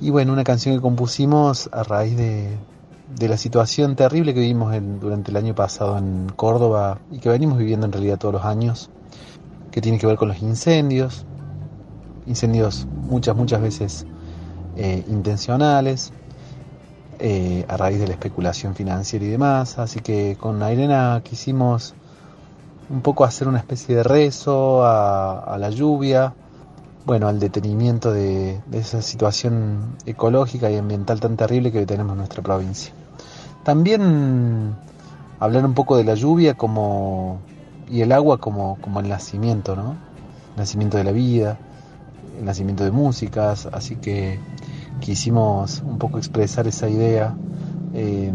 Y 0.00 0.10
bueno, 0.10 0.32
una 0.32 0.44
canción 0.44 0.74
que 0.74 0.80
compusimos 0.80 1.68
a 1.72 1.82
raíz 1.82 2.16
de, 2.16 2.56
de 3.16 3.28
la 3.28 3.36
situación 3.36 3.96
terrible 3.96 4.32
que 4.32 4.40
vivimos 4.40 4.74
durante 5.00 5.30
el 5.30 5.36
año 5.36 5.54
pasado 5.54 5.98
en 5.98 6.28
Córdoba 6.34 6.98
y 7.10 7.18
que 7.18 7.28
venimos 7.28 7.58
viviendo 7.58 7.86
en 7.86 7.92
realidad 7.92 8.18
todos 8.18 8.34
los 8.34 8.44
años, 8.44 8.90
que 9.70 9.80
tiene 9.80 9.98
que 9.98 10.06
ver 10.06 10.16
con 10.16 10.28
los 10.28 10.40
incendios, 10.40 11.26
incendios 12.26 12.86
muchas, 12.86 13.36
muchas 13.36 13.60
veces 13.60 14.06
eh, 14.76 15.04
intencionales, 15.08 16.12
eh, 17.22 17.66
a 17.68 17.76
raíz 17.76 18.00
de 18.00 18.06
la 18.06 18.14
especulación 18.14 18.74
financiera 18.74 19.24
y 19.24 19.28
demás. 19.28 19.78
Así 19.78 20.00
que 20.00 20.36
con 20.40 20.62
Irena 20.62 21.20
quisimos 21.22 21.94
un 22.88 23.02
poco 23.02 23.24
hacer 23.24 23.46
una 23.46 23.58
especie 23.58 23.94
de 23.94 24.02
rezo 24.02 24.84
a, 24.84 25.56
la 25.58 25.70
lluvia, 25.70 26.32
bueno, 27.04 27.28
al 27.28 27.38
detenimiento 27.38 28.12
de, 28.12 28.60
esa 28.72 29.02
situación 29.02 29.96
ecológica 30.06 30.70
y 30.70 30.76
ambiental 30.76 31.20
tan 31.20 31.36
terrible 31.36 31.70
que 31.70 31.86
tenemos 31.86 32.12
en 32.12 32.18
nuestra 32.18 32.42
provincia. 32.42 32.92
También 33.64 34.74
hablar 35.38 35.64
un 35.64 35.74
poco 35.74 35.96
de 35.96 36.04
la 36.04 36.14
lluvia 36.14 36.54
como 36.54 37.40
y 37.88 38.00
el 38.00 38.12
agua 38.12 38.38
como, 38.38 38.78
como 38.80 39.00
el 39.00 39.08
nacimiento, 39.08 39.76
¿no? 39.76 39.90
El 40.54 40.56
nacimiento 40.56 40.96
de 40.96 41.04
la 41.04 41.12
vida, 41.12 41.58
el 42.38 42.44
nacimiento 42.44 42.84
de 42.84 42.90
músicas, 42.90 43.66
así 43.66 43.96
que 43.96 44.38
quisimos 45.00 45.82
un 45.84 45.98
poco 45.98 46.18
expresar 46.18 46.66
esa 46.66 46.88
idea 46.88 47.34
eh, 47.94 48.32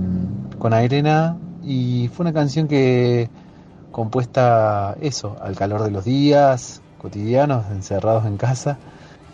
con 0.60 0.74
Airena 0.74 1.38
y 1.64 2.10
fue 2.14 2.24
una 2.24 2.34
canción 2.34 2.68
que 2.68 3.30
compuesta 3.92 4.98
eso, 5.00 5.38
al 5.42 5.56
calor 5.56 5.84
de 5.84 5.92
los 5.92 6.04
días 6.04 6.82
cotidianos, 7.06 7.66
encerrados 7.72 8.26
en 8.26 8.36
casa, 8.36 8.80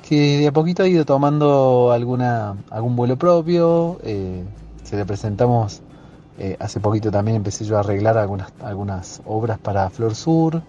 que 0.08 0.40
de 0.40 0.48
a 0.48 0.52
poquito 0.52 0.84
ha 0.84 0.88
ido 0.88 1.06
tomando 1.06 1.92
alguna, 1.92 2.58
algún 2.70 2.98
vuelo 2.98 3.18
propio, 3.18 3.98
eh, 4.04 4.44
se 4.84 4.98
le 4.98 5.06
presentamos, 5.06 5.82
eh, 6.38 6.58
hace 6.60 6.82
poquito 6.82 7.12
también 7.12 7.38
empecé 7.38 7.64
yo 7.64 7.78
a 7.78 7.80
arreglar 7.80 8.18
algunas, 8.18 8.52
algunas 8.62 9.22
obras 9.26 9.58
para 9.58 9.90
Flor 9.90 10.16
Sur, 10.16 10.62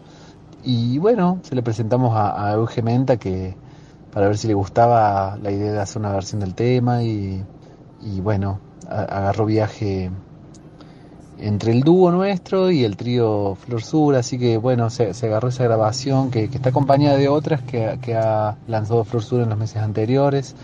y 0.63 0.99
bueno, 0.99 1.41
se 1.43 1.57
le 1.57 1.63
presentamos 1.63 2.15
a, 2.17 2.53
a 2.53 2.83
Menta 2.83 3.17
que 3.17 3.57
para 4.13 4.27
ver 4.27 4.37
si 4.37 4.47
le 4.47 4.55
gustaba 4.55 5.39
la 5.43 5.51
idea 5.51 5.73
de 5.73 5.81
hacer 5.81 6.01
una 6.01 6.13
versión 6.13 6.41
del 6.41 6.55
tema 6.55 7.03
y, 7.03 7.43
bueno, 8.21 8.61
agarró 8.87 9.47
viaje 9.47 10.11
entre 11.39 11.73
el 11.73 11.81
dúo 11.81 12.11
nuestro 12.11 12.71
y 12.71 12.85
el 12.85 12.97
trío 12.97 13.57
Flor 13.57 13.83
Sur, 13.83 14.15
así 14.15 14.39
que 14.39 14.59
bueno, 14.59 14.91
se, 14.91 15.13
agarró 15.27 15.49
esa 15.49 15.65
grabación 15.65 16.31
que, 16.31 16.45
está 16.45 16.69
acompañada 16.69 17.17
de 17.17 17.29
otras 17.29 17.63
que, 17.63 17.99
que, 18.03 18.15
ha 18.15 18.59
lanzado 18.69 19.03
Flor 19.05 19.23
Sur 19.23 19.41
en 19.41 19.49
los 19.49 19.59
meses 19.59 19.79
anteriores, 19.79 20.55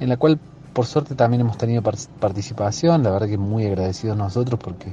en 0.00 0.08
la 0.08 0.16
cual 0.16 0.38
por 0.72 0.84
suerte 0.84 1.14
también 1.14 1.42
hemos 1.42 1.56
tenido 1.56 1.82
participación, 1.82 3.04
la 3.04 3.10
verdad 3.10 3.28
que 3.28 3.38
muy 3.38 3.64
agradecidos 3.64 4.16
nosotros 4.16 4.58
porque 4.62 4.92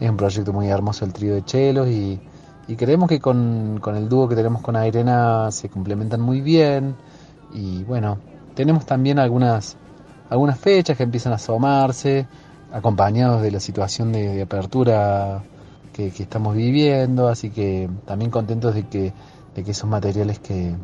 es 0.00 0.08
un 0.08 0.16
proyecto 0.16 0.52
muy 0.52 0.68
hermoso 0.68 1.04
el 1.04 1.12
trío 1.12 1.34
de 1.34 1.44
chelos 1.44 1.88
y, 1.88 2.20
y 2.68 2.76
creemos 2.76 3.08
que 3.08 3.20
con, 3.20 3.78
con 3.80 3.96
el 3.96 4.08
dúo 4.08 4.28
que 4.28 4.36
tenemos 4.36 4.62
con 4.62 4.76
Airena 4.76 5.50
se 5.50 5.68
complementan 5.68 6.20
muy 6.20 6.40
bien 6.40 6.94
y 7.52 7.84
bueno, 7.84 8.18
tenemos 8.54 8.86
también 8.86 9.18
algunas, 9.18 9.76
algunas 10.28 10.58
fechas 10.58 10.96
que 10.96 11.02
empiezan 11.02 11.32
a 11.32 11.36
asomarse, 11.36 12.26
acompañados 12.72 13.42
de 13.42 13.50
la 13.50 13.60
situación 13.60 14.12
de, 14.12 14.42
apertura 14.42 15.42
que, 15.92 16.06
estamos 16.06 16.56
viviendo, 16.56 17.28
así 17.28 17.50
que 17.50 17.88
también 18.06 18.30
contentos 18.30 18.74
de 18.74 18.86
que, 18.86 19.12
de 19.54 19.64
que 19.64 19.70
esos 19.70 19.88
materiales 19.88 20.38
que, 20.38 20.74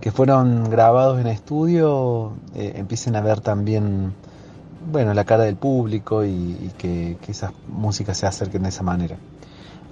que 0.00 0.12
fueron 0.12 0.70
grabados 0.70 1.20
en 1.20 1.26
estudio 1.26 2.32
eh, 2.54 2.74
empiecen 2.76 3.16
a 3.16 3.20
ver 3.20 3.40
también 3.40 4.14
bueno 4.92 5.14
la 5.14 5.24
cara 5.24 5.44
del 5.44 5.56
público 5.56 6.24
y, 6.24 6.70
que, 6.78 7.16
que, 7.20 7.32
esas 7.32 7.52
músicas 7.68 8.18
se 8.18 8.26
acerquen 8.26 8.62
de 8.62 8.68
esa 8.68 8.82
manera. 8.82 9.16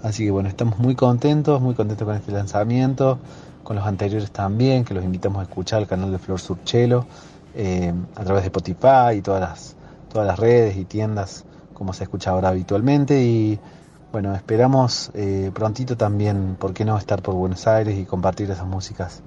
Así 0.02 0.24
que 0.24 0.30
bueno, 0.30 0.48
estamos 0.48 0.78
muy 0.78 0.94
contentos, 0.94 1.60
muy 1.60 1.74
contentos 1.74 2.06
con 2.06 2.16
este 2.16 2.32
lanzamiento 2.32 3.18
con 3.62 3.76
los 3.76 3.86
anteriores 3.86 4.30
también, 4.30 4.84
que 4.84 4.94
los 4.94 5.04
invitamos 5.04 5.40
a 5.40 5.42
escuchar 5.42 5.82
el 5.82 5.88
canal 5.88 6.10
de 6.10 6.18
Flor 6.18 6.40
Surchelo 6.40 7.06
eh, 7.54 7.92
a 8.14 8.24
través 8.24 8.42
de 8.42 8.46
Spotify 8.48 9.16
y 9.16 9.22
todas 9.22 9.40
las, 9.40 9.76
todas 10.10 10.26
las 10.26 10.38
redes 10.38 10.76
y 10.76 10.84
tiendas 10.84 11.44
como 11.74 11.92
se 11.92 12.04
escucha 12.04 12.30
ahora 12.30 12.48
habitualmente 12.48 13.22
y 13.22 13.58
bueno, 14.12 14.34
esperamos 14.34 15.10
eh, 15.14 15.50
prontito 15.54 15.96
también, 15.96 16.56
¿por 16.58 16.74
qué 16.74 16.84
no 16.84 16.98
estar 16.98 17.22
por 17.22 17.34
Buenos 17.34 17.66
Aires 17.66 17.98
y 17.98 18.04
compartir 18.04 18.50
esas 18.50 18.66
músicas 18.66 19.22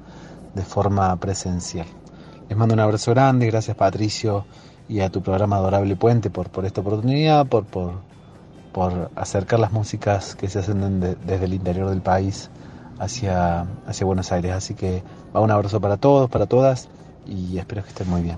de 0.54 0.62
forma 0.62 1.16
presencial? 1.18 1.88
Les 2.48 2.58
mando 2.58 2.76
un 2.76 2.80
abrazo 2.80 3.12
grande, 3.12 3.48
gracias 3.48 3.76
Patricio 3.76 4.46
y 4.88 5.00
a 5.00 5.10
tu 5.10 5.22
programa 5.22 5.58
Adorable 5.58 5.96
Puente 5.96 6.30
por, 6.30 6.50
por 6.50 6.66
esta 6.66 6.82
oportunidad, 6.82 7.48
por, 7.48 7.66
por, 7.66 7.94
por 8.72 9.10
acercar 9.16 9.60
las 9.60 9.72
músicas 9.72 10.36
que 10.36 10.50
se 10.50 10.60
hacen 10.60 11.00
desde 11.00 11.46
el 11.46 11.54
interior 11.56 11.90
del 11.90 12.02
país 12.02 12.50
hacia, 13.00 13.62
hacia 13.86 14.06
Buenos 14.06 14.32
Aires. 14.32 14.54
Así 14.54 14.74
que 14.74 15.04
va 15.36 15.42
un 15.42 15.52
abrazo 15.52 15.80
para 15.82 15.98
todos, 15.98 16.30
para 16.30 16.46
todas 16.46 16.90
y 17.26 17.58
espero 17.58 17.84
que 17.84 17.90
estén 17.90 18.10
muy 18.10 18.22
bien. 18.22 18.38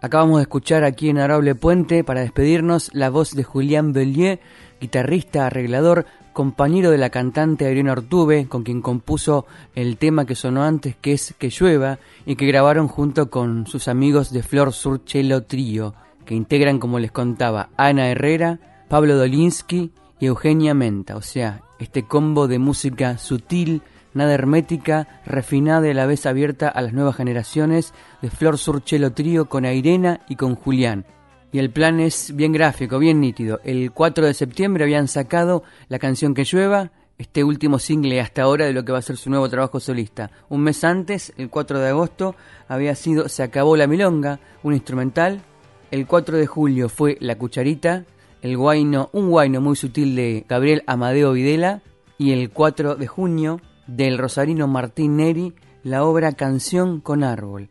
Acabamos 0.00 0.36
de 0.36 0.42
escuchar 0.42 0.84
aquí 0.84 1.08
en 1.08 1.16
Arable 1.16 1.54
Puente, 1.54 2.04
para 2.04 2.20
despedirnos, 2.20 2.90
la 2.92 3.08
voz 3.08 3.34
de 3.34 3.42
Julián 3.42 3.94
Bellier, 3.94 4.38
guitarrista, 4.78 5.46
arreglador, 5.46 6.04
compañero 6.34 6.90
de 6.90 6.98
la 6.98 7.08
cantante 7.08 7.70
Irene 7.70 7.90
Ortube, 7.90 8.46
con 8.46 8.64
quien 8.64 8.82
compuso 8.82 9.46
el 9.74 9.96
tema 9.96 10.26
que 10.26 10.34
sonó 10.34 10.62
antes, 10.62 10.94
que 10.96 11.14
es 11.14 11.34
Que 11.38 11.48
llueva, 11.48 12.00
y 12.26 12.36
que 12.36 12.46
grabaron 12.46 12.86
junto 12.86 13.30
con 13.30 13.66
sus 13.66 13.88
amigos 13.88 14.30
de 14.30 14.42
Flor 14.42 14.74
Sur 14.74 15.00
Cello 15.06 15.44
Trío, 15.44 15.94
que 16.26 16.34
integran, 16.34 16.80
como 16.80 16.98
les 16.98 17.10
contaba, 17.10 17.70
Ana 17.78 18.08
Herrera, 18.10 18.58
Pablo 18.88 19.16
Dolinsky 19.16 19.90
y 20.20 20.26
Eugenia 20.26 20.74
Menta, 20.74 21.16
o 21.16 21.22
sea, 21.22 21.62
este 21.84 22.04
combo 22.04 22.48
de 22.48 22.58
música 22.58 23.18
sutil, 23.18 23.82
nada 24.14 24.32
hermética, 24.32 25.20
refinada 25.26 25.86
y 25.86 25.90
a 25.90 25.94
la 25.94 26.06
vez 26.06 26.24
abierta 26.24 26.68
a 26.70 26.80
las 26.80 26.94
nuevas 26.94 27.14
generaciones 27.14 27.92
de 28.22 28.30
Flor 28.30 28.56
Surchelo 28.56 29.12
Trío 29.12 29.50
con 29.50 29.66
Airena 29.66 30.20
y 30.26 30.36
con 30.36 30.54
Julián. 30.54 31.04
Y 31.52 31.58
el 31.58 31.70
plan 31.70 32.00
es 32.00 32.34
bien 32.34 32.52
gráfico, 32.52 32.98
bien 32.98 33.20
nítido. 33.20 33.60
El 33.64 33.92
4 33.92 34.26
de 34.26 34.32
septiembre 34.32 34.84
habían 34.84 35.08
sacado 35.08 35.62
la 35.88 35.98
canción 35.98 36.32
Que 36.32 36.44
llueva, 36.44 36.90
este 37.18 37.44
último 37.44 37.78
single 37.78 38.18
hasta 38.18 38.42
ahora 38.42 38.64
de 38.64 38.72
lo 38.72 38.82
que 38.84 38.92
va 38.92 38.98
a 38.98 39.02
ser 39.02 39.18
su 39.18 39.28
nuevo 39.28 39.50
trabajo 39.50 39.78
solista. 39.78 40.30
Un 40.48 40.62
mes 40.62 40.82
antes, 40.84 41.34
el 41.36 41.50
4 41.50 41.80
de 41.80 41.88
agosto, 41.90 42.34
había 42.66 42.94
sido 42.94 43.28
Se 43.28 43.42
acabó 43.42 43.76
la 43.76 43.86
milonga, 43.86 44.40
un 44.62 44.72
instrumental. 44.72 45.42
El 45.90 46.06
4 46.06 46.38
de 46.38 46.46
julio 46.46 46.88
fue 46.88 47.18
La 47.20 47.36
cucharita, 47.36 48.04
el 48.44 48.58
guayno, 48.58 49.08
un 49.14 49.30
guayno 49.30 49.62
muy 49.62 49.74
sutil 49.74 50.14
de 50.14 50.44
Gabriel 50.46 50.82
Amadeo 50.86 51.32
Videla 51.32 51.80
y 52.18 52.32
el 52.32 52.50
4 52.50 52.94
de 52.94 53.06
junio 53.06 53.62
del 53.86 54.18
rosarino 54.18 54.68
Martín 54.68 55.16
Neri 55.16 55.54
la 55.82 56.04
obra 56.04 56.32
Canción 56.32 57.00
con 57.00 57.24
Árbol. 57.24 57.70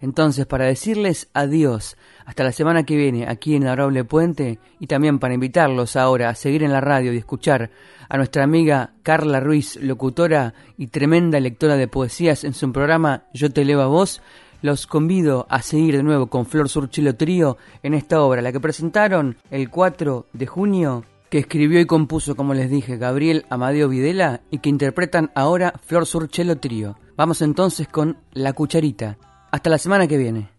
Entonces, 0.00 0.46
para 0.46 0.66
decirles 0.66 1.28
adiós 1.34 1.96
hasta 2.26 2.44
la 2.44 2.52
semana 2.52 2.84
que 2.84 2.96
viene 2.96 3.26
aquí 3.26 3.56
en 3.56 3.66
Adorable 3.66 4.04
Puente 4.04 4.60
y 4.78 4.86
también 4.86 5.18
para 5.18 5.34
invitarlos 5.34 5.96
ahora 5.96 6.28
a 6.28 6.36
seguir 6.36 6.62
en 6.62 6.70
la 6.70 6.80
radio 6.80 7.12
y 7.12 7.16
escuchar 7.16 7.72
a 8.08 8.16
nuestra 8.16 8.44
amiga 8.44 8.92
Carla 9.02 9.40
Ruiz, 9.40 9.74
locutora 9.82 10.54
y 10.76 10.86
tremenda 10.88 11.40
lectora 11.40 11.76
de 11.76 11.88
poesías 11.88 12.44
en 12.44 12.54
su 12.54 12.70
programa 12.70 13.24
Yo 13.32 13.50
te 13.50 13.62
elevo 13.62 13.82
a 13.82 13.86
vos, 13.86 14.22
los 14.64 14.86
convido 14.86 15.46
a 15.50 15.60
seguir 15.60 15.94
de 15.94 16.02
nuevo 16.02 16.28
con 16.28 16.46
Flor 16.46 16.70
Surchelo 16.70 17.16
Trío 17.16 17.58
en 17.82 17.92
esta 17.92 18.22
obra, 18.22 18.40
la 18.40 18.50
que 18.50 18.60
presentaron 18.60 19.36
el 19.50 19.68
4 19.68 20.28
de 20.32 20.46
junio, 20.46 21.04
que 21.28 21.36
escribió 21.36 21.80
y 21.80 21.84
compuso, 21.84 22.34
como 22.34 22.54
les 22.54 22.70
dije, 22.70 22.96
Gabriel 22.96 23.44
Amadeo 23.50 23.90
Videla 23.90 24.40
y 24.50 24.60
que 24.60 24.70
interpretan 24.70 25.30
ahora 25.34 25.74
Flor 25.84 26.06
Surchelo 26.06 26.56
Trío. 26.56 26.96
Vamos 27.14 27.42
entonces 27.42 27.88
con 27.88 28.16
La 28.32 28.54
Cucharita. 28.54 29.18
Hasta 29.50 29.68
la 29.68 29.76
semana 29.76 30.06
que 30.06 30.16
viene. 30.16 30.53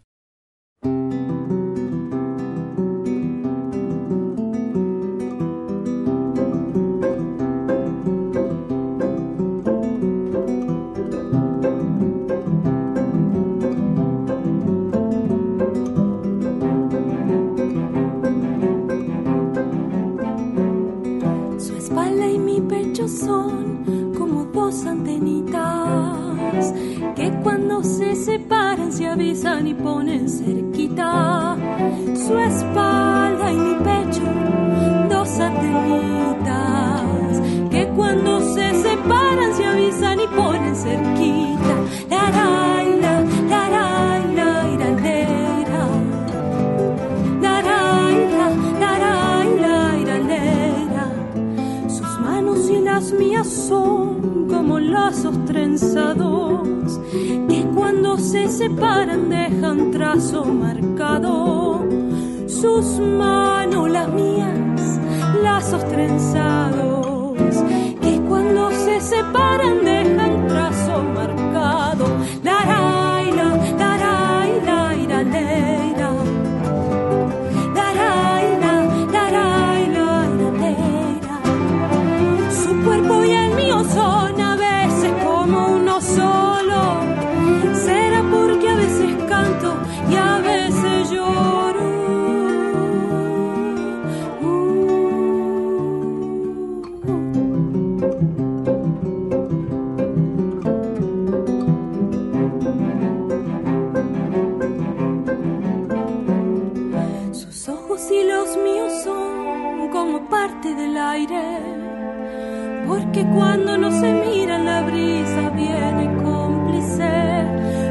porque 112.87 113.25
cuando 113.33 113.77
no 113.77 113.89
se 113.89 114.11
mira 114.13 114.57
la 114.57 114.81
brisa 114.81 115.49
viene 115.51 116.13
cómplice 116.21 117.45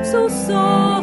su 0.04 0.28
sol. 0.46 0.93